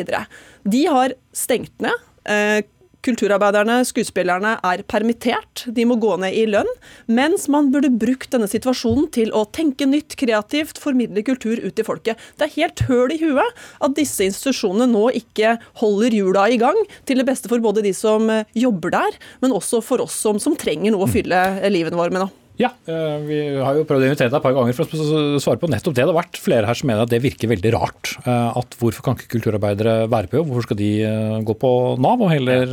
[0.65, 2.05] De har stengt ned.
[2.25, 2.61] Eh,
[3.05, 5.65] Kulturarbeiderne, skuespillerne, er permittert.
[5.69, 6.69] De må gå ned i lønn.
[7.05, 11.85] Mens man burde brukt denne situasjonen til å tenke nytt, kreativt, formidle kultur ut til
[11.87, 12.21] folket.
[12.39, 16.79] Det er helt høl i huet at disse institusjonene nå ikke holder hjula i gang,
[17.05, 20.57] til det beste for både de som jobber der, men også for oss som, som
[20.57, 22.31] trenger noe å fylle livet vårt med nå.
[22.55, 25.59] Ja, eh, vi har jo prøvd å invitere deg et par ganger for å svare
[25.59, 26.05] på nettopp det.
[26.05, 28.13] Det har vært flere her som mener at det virker veldig rart.
[28.23, 30.53] Eh, at hvorfor kan ikke kulturarbeidere være på jobb?
[30.53, 32.71] Hvorfor skal de eh, gå på Nav og heller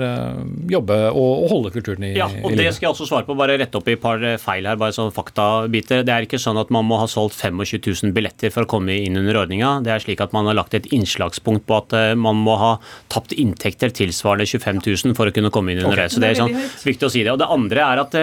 [0.71, 3.37] jobbe og holde kulturen i, ja, og Det skal jeg også svare på.
[3.39, 6.07] Bare rette opp i et par feil her, bare sånn faktabiter.
[6.07, 8.95] Det er ikke sånn at man må ha solgt 25 000 billetter for å komme
[9.03, 9.75] inn under ordninga.
[9.83, 12.73] Det er slik at man har lagt et innslagspunkt på at man må ha
[13.13, 16.07] tapt inntekter tilsvarende 25 000 for å kunne komme inn under okay.
[16.07, 16.15] det.
[16.15, 16.55] Så det er sånn,
[16.87, 17.35] viktig å si det.
[17.35, 18.19] Og det andre er at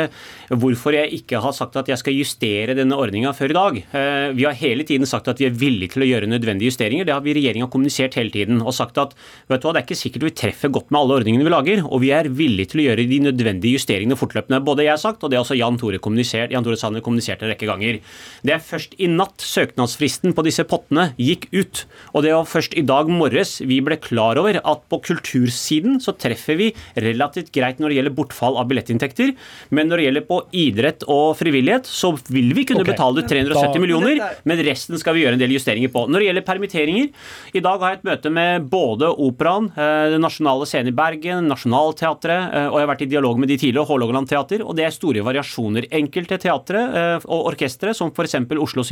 [0.49, 3.79] hvorfor jeg ikke har har sagt at jeg skal justere denne ordninga før i dag.
[3.99, 7.07] Eh, vi har hele tiden sagt at vi er villige til å gjøre nødvendige justeringer.
[7.07, 8.61] Det har vi regjeringa kommunisert hele tiden.
[8.63, 9.15] Og sagt at
[9.49, 11.83] vet du hva, det er ikke sikkert vi treffer godt med alle ordningene vi lager.
[11.87, 14.61] Og vi er villige til å gjøre de nødvendige justeringene fortløpende.
[14.65, 17.53] Både jeg har sagt, og det har også Jan Tore, Jan Tore Sanner kommunisert en
[17.53, 17.99] rekke ganger.
[18.45, 21.83] Det er først i natt søknadsfristen på disse pottene gikk ut.
[22.13, 26.15] Og det var først i dag morges vi ble klar over at på kultursiden så
[26.19, 29.33] treffer vi relativt greit når det gjelder bortfall av billettinntekter.
[29.75, 32.93] Men når det gjelder på idrett og frivillighet, så vil vi kunne okay.
[32.93, 36.05] betale 370 millioner, men resten skal vi gjøre en del justeringer på.
[36.09, 37.09] Når det gjelder permitteringer,
[37.55, 41.49] i dag har jeg et møte med både Operaen, eh, Den nasjonale scenen i Bergen,
[41.49, 44.85] Nationaltheatret, eh, og jeg har vært i dialog med de tidligere, Hålogaland teater, og det
[44.85, 45.89] er store variasjoner.
[45.99, 48.37] Enkelte teatre eh, og orkestre, som f.eks.
[48.59, 48.83] Oslo,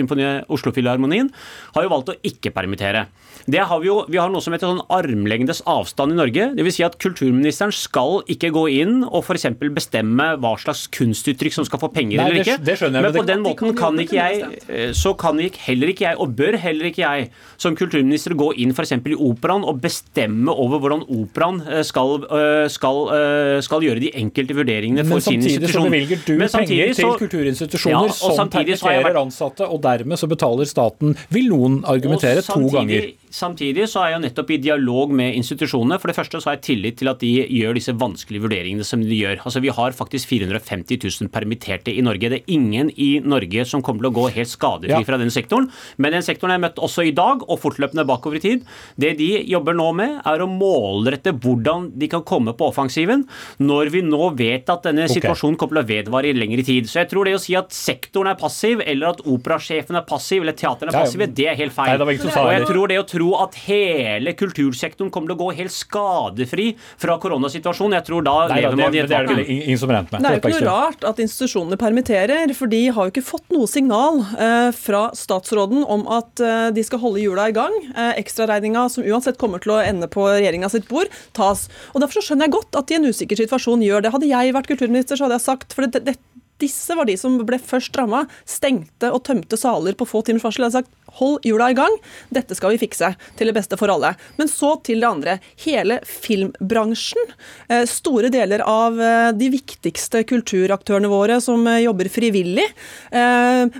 [0.50, 1.32] Oslo Filharmonien,
[1.76, 3.08] har jo valgt å ikke permittere.
[3.48, 6.50] Det har vi, jo, vi har noe som heter sånn armlengdes avstand i Norge.
[6.58, 6.78] Dvs.
[6.78, 9.48] Si at kulturministeren skal ikke gå inn og f.eks.
[9.74, 12.64] bestemme hva slags kunstuttrykk som skal få penger eller det- ikke.
[12.66, 15.38] det skjønner jeg, men men på det- den måten kan ikke jeg, eh, så kan
[15.40, 18.92] ikke, heller ikke jeg, og bør heller ikke jeg, som kulturminister gå inn f.eks.
[18.92, 24.54] i operaen og bestemme over hvordan operaen eh, skal, eh, skal, skal gjøre de enkelte
[24.56, 25.90] vurderingene for sin institusjon.
[25.90, 29.22] Men samtidig så bevilger du Men samtidig penger til så- kulturinstitusjoner Ja, som permitterer vært-
[29.26, 33.12] ansatte, og dermed så betaler staten, vil noen argumentere, to ganger.
[33.38, 36.00] Samtidig så er jeg jo nettopp i dialog med institusjonene.
[36.02, 39.04] For det første så har jeg tillit til at de gjør disse vanskelige vurderingene som
[39.04, 39.44] de gjør.
[39.46, 42.32] Altså Vi har faktisk 450 000 permitterte i Norge.
[42.34, 45.04] Det er ingen i Norge som kommer til å gå helt skadefri Ja.
[45.06, 45.70] fra den sektoren.
[45.98, 48.66] Men den sektoren jeg har møtt også i dag, og fortløpende bakover i tid,
[48.98, 53.28] det de jobber nå med, er å målrette hvordan de kan komme på offensiven
[53.60, 55.20] når vi nå vet at denne okay.
[55.20, 56.90] situasjonen kommer til å vedvare i lengre tid.
[56.90, 60.42] Så jeg tror det å si at sektoren er passiv, eller at operasjefen er passiv,
[60.42, 61.94] eller teateren er passive, det er helt feil.
[62.02, 65.74] Nei, og jeg tror det å tro at hele kultursektoren kommer til å gå helt
[65.74, 66.68] skadefri
[67.02, 69.12] fra koronasituasjonen, jeg tror da Nei, lever det, man i et vakuum.
[69.12, 70.18] det er det ingen med.
[70.18, 73.48] Det er jo ikke noe rart at institusjonene permitterer, for de har jo ikke fått
[73.56, 77.76] noe signal eh, fra statsråden om at eh, de skal holde hjula i gang.
[77.94, 81.68] Eh, Ekstraregninga som uansett kommer til å ende på regjeringa sitt bord, tas.
[81.94, 84.14] Og Derfor så skjønner jeg godt at de i en usikker situasjon gjør det.
[84.16, 86.18] Hadde jeg vært kulturminister, så hadde jeg sagt for det, det,
[86.62, 88.26] disse var de som ble først ramma.
[88.50, 90.66] Stengte og tømte saler på få timers varsel.
[90.66, 91.94] Jeg hadde sagt hold hjula i gang,
[92.34, 94.14] dette skal vi fikse til det beste for alle.
[94.40, 95.38] Men så til det andre.
[95.64, 97.34] Hele filmbransjen,
[97.70, 102.66] eh, store deler av eh, de viktigste kulturaktørene våre som eh, jobber frivillig,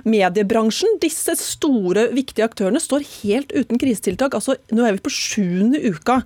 [0.08, 4.34] mediebransjen, disse store, viktige aktørene står helt uten krisetiltak.
[4.36, 6.18] Altså, nå er vi på sjuende uka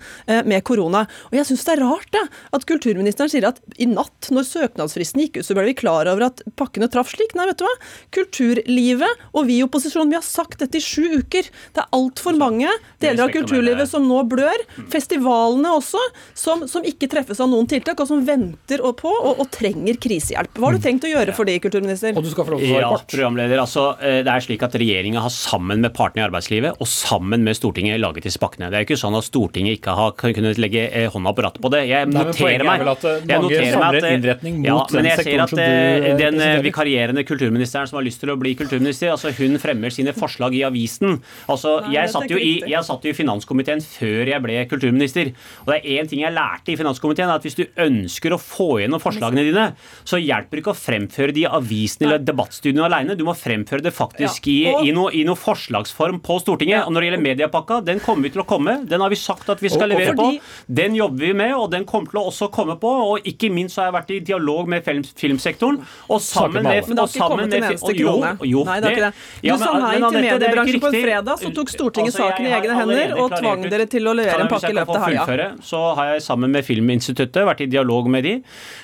[0.49, 1.05] med korona.
[1.31, 2.23] Og jeg syns det er rart det,
[2.57, 6.29] at kulturministeren sier at i natt, når søknadsfristen gikk ut, så ble vi klar over
[6.29, 7.35] at pakkene traff slik.
[7.39, 7.75] Nei, vet du hva.
[8.17, 11.49] Kulturlivet og vi i opposisjonen, vi har sagt dette i sju uker.
[11.75, 12.71] Det er altfor mange
[13.03, 14.65] deler av kulturlivet som nå blør.
[14.93, 16.01] Festivalene også,
[16.39, 19.99] som, som ikke treffes av noen tiltak, og som venter og på og, og trenger
[20.03, 20.57] krisehjelp.
[20.59, 22.17] Hva har du tenkt å gjøre for de, kulturminister?
[22.17, 23.09] Og du skal få lov til å svare Ja, kort.
[23.13, 23.63] programleder.
[23.63, 27.45] Altså, eh, det er slik at Regjeringa har sammen med partene i arbeidslivet og sammen
[27.47, 28.71] med Stortinget laget disse pakkene.
[28.73, 31.63] Det er jo ikke sånn at Stortinget ikke har kunnet legge eh, hånda på rattet
[31.63, 31.85] på det.
[31.91, 34.67] Jeg noterer er meg at, eh, jeg mange noterer meg samler at, eh, innretning mot
[34.69, 37.91] ja, den men jeg ser sektoren at som du, eh, eh, den eh, vikarierende kulturministeren
[37.91, 41.23] som har lyst til å bli kulturminister, altså hun fremmer sine forslag i avisen.
[41.49, 45.33] Altså, Nei, jeg satt jo i, jeg satt jo i finanskomiteen før jeg ble kulturminister.
[45.65, 48.39] Og det er én ting jeg lærte i finanskomiteen, er at hvis du ønsker å
[48.41, 49.67] få gjennom forslagene dine,
[50.05, 53.17] så hjelper det ikke å fremføre de i avisen eller debattstudiene alene.
[53.17, 56.87] Du må fremføre det faktisk i, og- i, noe, i noe forslagsform på Stortinget.
[56.87, 58.87] Og når det gjelder mediepakka, den kommer vi til å komme.
[58.89, 60.75] Den har vi sagt at vi skal Og- og levere fordi- på.
[60.75, 62.89] Den jobber vi med, og den kommer til å også komme på.
[63.13, 65.81] Og ikke minst så har jeg vært i dialog med film, filmsektoren.
[66.11, 68.47] Og sammen med Men det har og ikke kommet sammen en med eneste og jo,
[68.53, 69.15] jo, Nei, det er ikke det.
[69.43, 72.53] Du Ja, sa nei til mediebransjen på en fredag, så tok Stortinget Altså, saken i
[72.59, 75.25] egne hender og tvang dere til å levere en pakke i løpet av helga.
[75.27, 78.35] fullføre, Så har jeg sammen med Filminstituttet vært i dialog med de,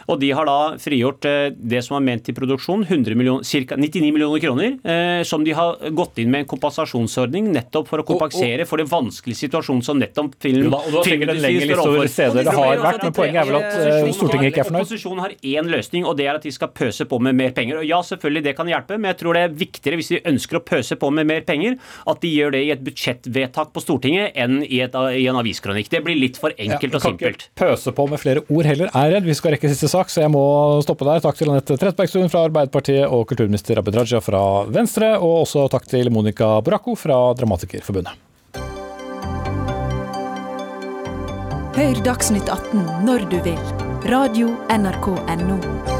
[0.08, 3.76] og de har da frigjort eh, det som var ment til produksjon, 100 millioner, ca.
[3.76, 8.06] 99 millioner kroner, eh, som de har gått inn med en kompensasjonsordning nettopp for å
[8.06, 11.74] kompensere for det vanskelige situasjonen som nettopp film, Jo da, og du en lengre liste
[11.74, 12.12] står over overfor.
[12.14, 14.84] steder det har vært, men poenget er vel at eh, Stortinget ikke er fornøyd.
[14.84, 17.80] Opposisjonen har én løsning, og det er at de skal pøse på med mer penger.
[17.82, 20.60] Og ja, selvfølgelig, det kan hjelpe, men jeg tror det er viktigere hvis de ønsker
[20.60, 21.77] å pøse på med mer penger,
[22.08, 25.90] at de gjør det i et budsjettvedtak på Stortinget enn i, et, i en aviskronikk.
[25.92, 27.50] Det blir litt for enkelt Ja, og kan ikke.
[27.58, 29.28] Pøse på med flere ord heller, er redd.
[29.28, 30.44] Vi skal rekke siste sak, så jeg må
[30.84, 31.22] stoppe der.
[31.24, 35.88] Takk til Anette Trettebergstuen fra Arbeiderpartiet og kulturminister Abid Raja fra Venstre, og også takk
[35.90, 38.24] til Monica Boracco fra Dramatikerforbundet.
[41.78, 43.62] Hør Dagsnytt 18 når du vil.
[44.10, 45.14] Radio NRK
[45.44, 45.97] NO.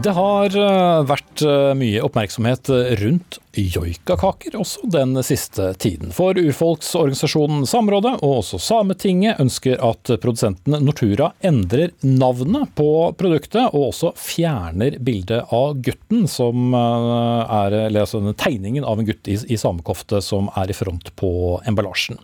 [0.00, 2.70] Det har eh, vært eh, mye oppmerksomhet
[3.02, 6.14] rundt joikakaker også den siste tiden.
[6.16, 12.88] For urfolksorganisasjonen Samrådet og også Sametinget ønsker at produsenten Nortura endrer navnet på
[13.20, 19.28] produktet, og også fjerner bildet av gutten som eh, er altså tegningen av en gutt
[19.28, 21.30] i, i samekofte som er i front på
[21.68, 22.22] emballasjen.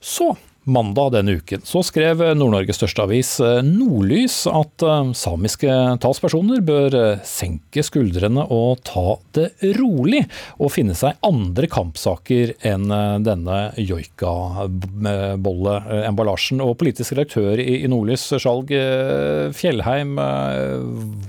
[0.00, 0.32] Så
[0.64, 5.68] Mandag denne uken så skrev Nord-Norges største avis eh, Nordlys at eh, samiske
[6.00, 10.24] talspersoner bør eh, senke skuldrene og ta det rolig,
[10.56, 12.88] og finne seg andre kampsaker enn
[13.26, 16.60] denne joikabolleemballasjen.
[16.64, 18.68] Og politisk redaktør i Nordlys, Skjalg
[19.56, 20.18] Fjellheim,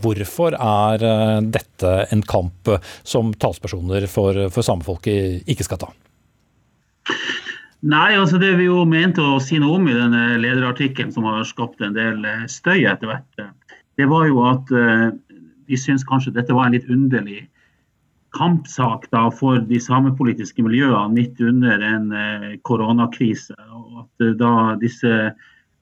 [0.04, 0.98] hvorfor er
[1.44, 2.70] dette en kamp
[3.04, 5.90] som talspersoner for, for samefolket ikke skal ta?
[7.86, 11.44] Nei, altså Det vi jo mente å si noe om i denne lederartikkelen, som har
[11.46, 13.52] skapt en del eh, støy etter hvert, eh,
[14.00, 15.12] det var jo at eh,
[15.70, 17.44] vi syns kanskje dette var en litt underlig
[18.36, 22.10] kampsak da for de samepolitiske miljøene midt under en
[22.68, 23.56] koronakrise.
[23.72, 25.14] Og at da disse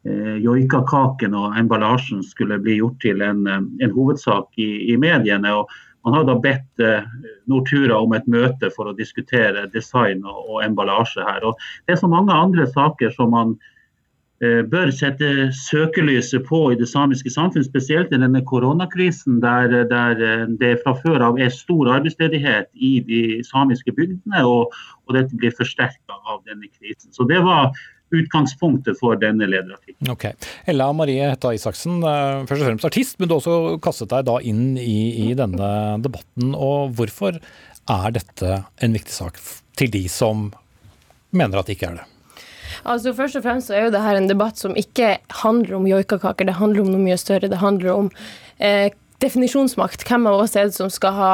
[0.05, 5.49] joikakakene og emballasjen skulle bli gjort til en, en hovedsak i, i, mediene.
[5.49, 5.73] og
[6.03, 7.05] Man har da bedt eh,
[7.47, 11.45] Nortura om et møte for å diskutere design og, og emballasje her.
[11.47, 13.55] og Det er så mange andre saker som man
[14.43, 20.19] eh, bør sette søkelyset på i det samiske samfunn, spesielt i denne koronakrisen, der, der
[20.19, 24.75] eh, det fra før av er stor arbeidsledighet i de samiske bygdene, og,
[25.07, 27.15] og dette blir forsterka av denne krisen.
[27.15, 27.71] Så Det var
[28.13, 30.13] utgangspunktet for denne lederartikkelen.
[30.13, 30.29] Ok.
[30.69, 34.25] Ella Marie Hetta Isaksen, eh, først og fremst artist, men du har også kastet deg
[34.29, 35.69] da inn i, i denne
[36.03, 36.55] debatten.
[36.55, 37.39] og Hvorfor
[37.89, 39.39] er dette en viktig sak
[39.79, 40.51] til de som
[41.33, 42.09] mener at det ikke er det?
[42.83, 45.87] Altså Først og fremst så er jo det her en debatt som ikke handler om
[45.87, 47.49] joikakaker, det handler om noe mye større.
[47.51, 48.09] Det handler om
[48.59, 48.91] eh,
[49.23, 50.05] definisjonsmakt.
[50.07, 51.33] Hvem av oss er det som skal ha,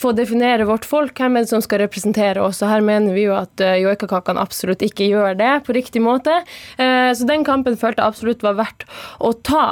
[0.00, 1.14] få definere vårt folk?
[1.18, 2.62] Hvem er det som skal representere oss?
[2.64, 6.40] Og her mener vi jo at uh, joikakakene absolutt ikke gjør det på riktig måte.
[6.78, 8.86] Uh, så den kampen følte jeg absolutt var verdt
[9.20, 9.66] å ta.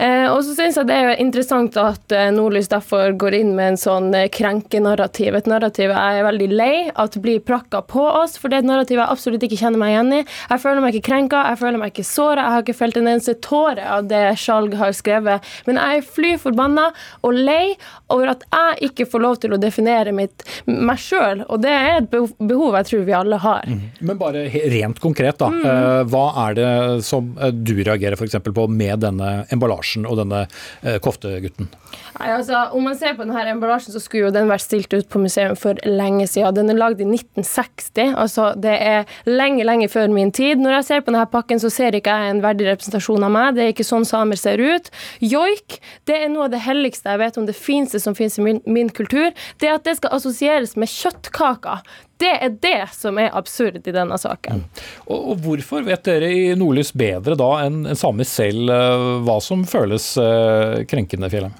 [0.00, 3.80] Uh, og så syns jeg det er interessant at Nordlys derfor går inn med en
[3.80, 5.36] sånn krenkenarrativ.
[5.36, 8.70] Et narrativ jeg er veldig lei at blir prakka på oss, for det er et
[8.70, 10.22] narrativ jeg absolutt ikke kjenner meg igjen i.
[10.24, 13.10] Jeg føler meg ikke krenka, jeg føler meg ikke såra, jeg har ikke felt en
[13.12, 15.48] eneste tåre av det Skjalg har skrevet.
[15.68, 16.88] Men jeg er fly forbanna
[17.22, 17.74] og lei
[18.14, 21.44] over at jeg ikke får lov til å definere mitt, meg sjøl.
[21.48, 23.68] Og det er et behov jeg tror vi alle har.
[23.68, 23.82] Mm.
[24.10, 25.50] Men bare rent konkret, da.
[25.52, 26.10] Mm.
[26.12, 26.70] Hva er det
[27.06, 28.38] som eh, du reagerer f.eks.
[28.44, 30.44] på med denne emballasjen og denne
[30.82, 31.70] eh, koftegutten?
[32.18, 35.08] Nei, altså, Om man ser på denne emballasjen, så skulle jo den vært stilt ut
[35.10, 36.56] på museum for lenge siden.
[36.56, 40.60] Den er lagd i 1960, altså det er lenge, lenge før min tid.
[40.62, 43.54] Når jeg ser på denne pakken, så ser ikke jeg en verdig representasjon av meg.
[43.56, 44.90] Det er ikke sånn samer ser ut.
[45.24, 45.78] Joik,
[46.10, 48.60] det er noe av det helligste jeg vet om det fineste som finnes i min,
[48.66, 49.32] min kultur.
[49.60, 51.84] Det at det skal assosieres med kjøttkaker.
[52.18, 54.64] Det er det som er absurd i denne saken.
[54.64, 54.82] Mm.
[55.06, 59.38] Og, og, Hvorfor vet dere i Nordlys bedre da enn en samer selv uh, hva
[59.40, 61.54] som føles uh, krenkende, Fjellheim?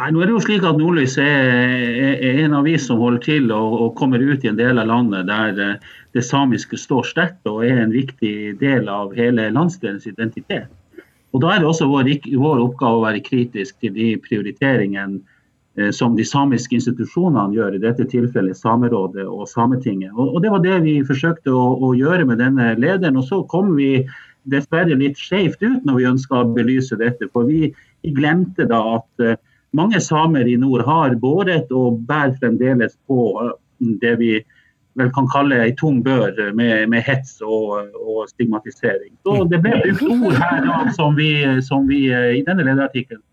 [0.00, 1.50] Nei, nå er det jo slik at Nordlys er,
[1.90, 4.88] er, er en avis som holder til og, og, kommer ut i en del av
[4.88, 10.08] landet der uh, det samiske står sterkt og er en viktig del av hele landsdelens
[10.08, 10.70] identitet.
[11.30, 12.08] Og Da er det også vår,
[12.42, 15.20] vår oppgave å være kritisk til de prioriteringene
[15.78, 20.10] Eh, som de samiske institusjonene gjør, i dette tilfellet Samerådet og Sametinget.
[20.16, 23.20] Og, og Det var det vi forsøkte å, å, gjøre med denne lederen.
[23.20, 23.92] og Så kom vi
[24.50, 27.28] dessverre litt skjevt ut når vi ønska å belyse dette.
[27.32, 27.70] For vi,
[28.02, 29.38] vi glemte da at eh,
[29.78, 34.32] mange samer i nord har båret og bærer fremdeles på uh, det vi
[35.00, 39.16] vel kan kalle ei tung bør med, med hets og, og, stigmatisering.
[39.26, 41.32] Så Det ble brukt ord her da, som vi,
[41.66, 43.24] som vi i denne lederartikkelen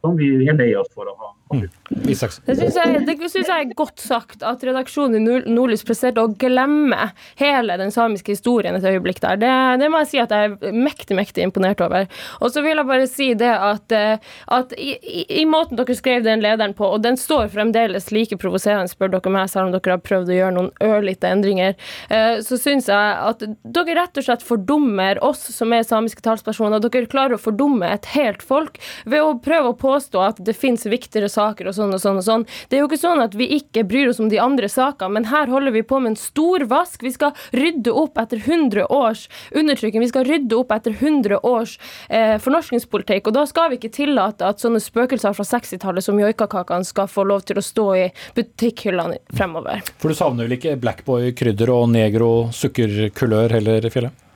[0.00, 1.32] som vi er lei oss for å ha.
[1.48, 1.68] Mm.
[1.88, 7.08] Det syns jeg, jeg, er godt sagt, at redaksjonen i Nordlys presterte å glemme
[7.40, 9.38] hele den samiske historien et øyeblikk der.
[9.40, 12.04] Det, det, må jeg si at jeg er mektig, mektig imponert over.
[12.44, 15.96] Og så vil jeg bare si det at, eh, at i, i, i, måten dere
[15.96, 19.74] skrev den lederen på, og den står fremdeles like provoserende, spør dere meg, selv om
[19.76, 21.78] dere har prøvd å gjøre noen ørlite endringer,
[22.12, 26.84] eh, så syns jeg at dere rett og slett fordummer oss som er samiske talspersoner.
[26.84, 28.76] Dere klarer å fordumme et helt folk
[29.08, 32.26] ved å prøve å påstå at det finnes viktigere saker og sånn og sånn og
[32.26, 32.46] sånn.
[32.68, 35.28] Det er jo ikke sånn at vi ikke bryr oss om de andre sakene, men
[35.30, 37.02] her holder vi på med en stor vask.
[37.04, 40.02] Vi skal rydde opp etter 100 års undertrykking.
[40.04, 41.78] Vi skal rydde opp etter 100 års
[42.08, 43.30] eh, fornorskingspolitikk.
[43.30, 47.26] Og da skal vi ikke tillate at sånne spøkelser fra 60-tallet som joikakakene skal få
[47.28, 49.84] lov til å stå i butikkhyllene fremover.
[50.02, 54.27] For du savner vel ikke Blackboy, krydder og negro, sukkerkulør heller, Fjellet?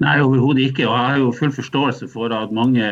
[0.00, 0.86] Nei, overhodet ikke.
[0.86, 2.86] og Jeg har jo full forståelse for at mange,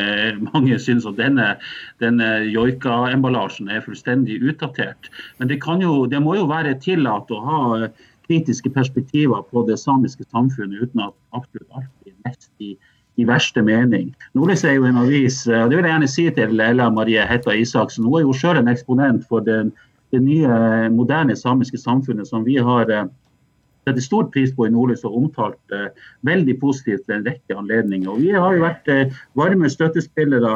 [0.50, 1.54] mange syns at denne,
[2.02, 5.10] denne joika-emballasjen er fullstendig utdatert.
[5.38, 7.60] Men det, jo, det, må jo være tillatt å ha
[8.28, 12.74] kritiske perspektiver på det samiske samfunnet uten at absolutt alt blir mest i,
[13.16, 14.12] i verste mening.
[14.36, 17.56] Nordlys er jo en avis, og det vil jeg gjerne si til Ella Marie Hetta
[17.56, 18.04] Isaksen.
[18.04, 19.72] Hun er jo selv en eksponent for den,
[20.12, 22.92] det nye, moderne samiske samfunnet som vi har
[23.88, 25.88] setter stor pris på i Nordlys og omtalt eh,
[26.28, 28.10] veldig positivt ved en rekke anledninger.
[28.12, 30.52] Og vi har jo vært eh, varme støttespillere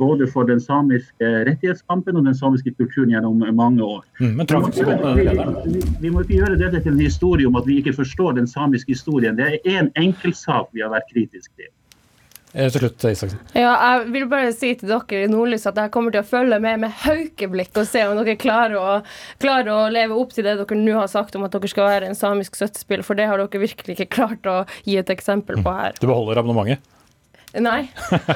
[0.00, 4.04] både for den samiske rettighetskampen og den samiske kulturen gjennom mange år.
[4.20, 4.46] Mm, men
[5.16, 5.26] vi,
[5.74, 8.48] vi, vi, må ikke gjøre dette til en historie om at vi ikke forstår den
[8.50, 9.38] samiske historien.
[9.38, 11.72] Det er én enkeltsak vi har vært kritiske til.
[12.52, 13.38] Eh, til slutt, Isaksen.
[13.54, 16.58] Ja, jeg vil bare si til dere i Nordlys at jeg kommer til å følge
[16.62, 18.96] med med haukeblikk og se om dere klarer å,
[19.42, 22.10] klarer å leve opp til det dere nå har sagt om at dere skal være
[22.10, 25.76] en samisk støttespiller, for det har dere virkelig ikke klart å gi et eksempel på
[25.78, 25.94] her.
[26.02, 26.82] Du beholder abonnementet?
[27.58, 27.88] Nei.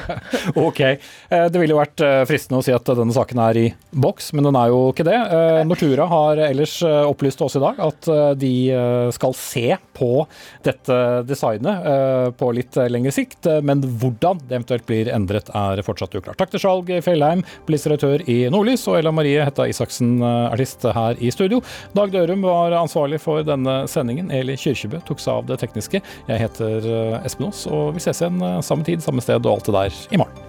[0.55, 0.79] ok.
[0.79, 4.33] Eh, det ville jo vært eh, fristende å si at denne saken er i boks,
[4.35, 5.15] men den er jo ikke det.
[5.15, 8.09] Eh, Nortura har ellers opplyst oss i dag at
[8.39, 8.51] de
[9.15, 10.09] skal se på
[10.65, 10.95] dette
[11.27, 16.37] designet på litt lengre sikt, men hvordan det eventuelt blir endret er fortsatt uklart.
[16.39, 21.19] Takk til Skjalg Fjellheim, politisk redaktør i Nordlys, og Ella Marie Hetta Isaksen, artist her
[21.23, 21.61] i studio.
[21.97, 24.31] Dag Dørum var ansvarlig for denne sendingen.
[24.35, 26.03] Eli Kyrkjebø tok seg av det tekniske.
[26.29, 26.89] Jeg heter
[27.23, 30.19] Espen Aas, og vi ses igjen samme tid samme sted og alt det der i
[30.21, 30.41] morgen.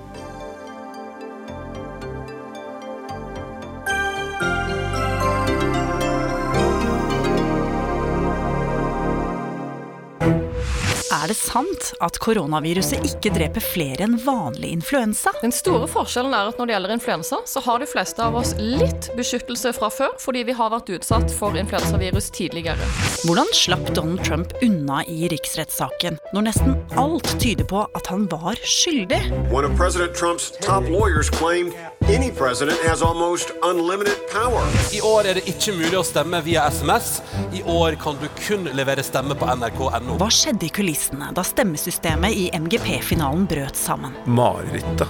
[11.27, 15.33] Er det sant at koronaviruset ikke dreper flere enn vanlig influensa?
[15.41, 18.53] Den store forskjellen er at når det gjelder influensa, så har de fleste av oss
[18.61, 22.87] litt beskyttelse fra før, fordi vi har vært utsatt for influensavirus tidligere.
[23.25, 28.63] Hvordan slapp Donald Trump unna i riksrettssaken, når nesten alt tyder på at han var
[28.63, 29.19] skyldig?
[29.51, 31.75] One of President Trumps top lawyers claimed
[32.07, 34.63] any president has almost unlimited power.
[34.95, 37.19] I år er det ikke mulig å stemme via SMS.
[37.51, 40.21] I år kan du kun levere stemme på nrk.no.
[40.23, 41.16] Hva skjedde i kulissene?
[41.17, 44.13] Minuttene da stemmesystemet i MGP-finalen brøt sammen.
[44.27, 45.09] Marerittet.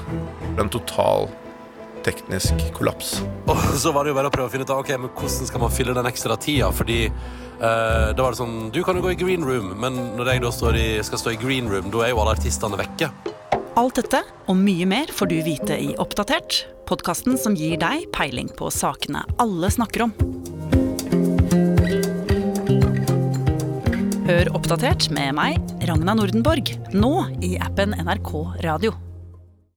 [0.58, 1.28] En total
[2.04, 3.22] teknisk kollaps.
[3.46, 5.48] Og så var det jo bare å prøve å finne ut av ok, men hvordan
[5.48, 6.70] skal man fylle den ekstra tida.
[6.72, 10.32] Fordi eh, da var det sånn Du kan jo gå i green room, men når
[10.32, 13.10] jeg da i, skal stå i green room, da er jo alle artistene vekke.
[13.76, 18.48] Alt dette og mye mer får du vite i Oppdatert, podkasten som gir deg peiling
[18.56, 20.16] på sakene alle snakker om.
[24.26, 27.12] Hør oppdatert med meg, Ragna Nordenborg, nå
[27.46, 28.32] i appen NRK
[28.66, 29.05] Radio.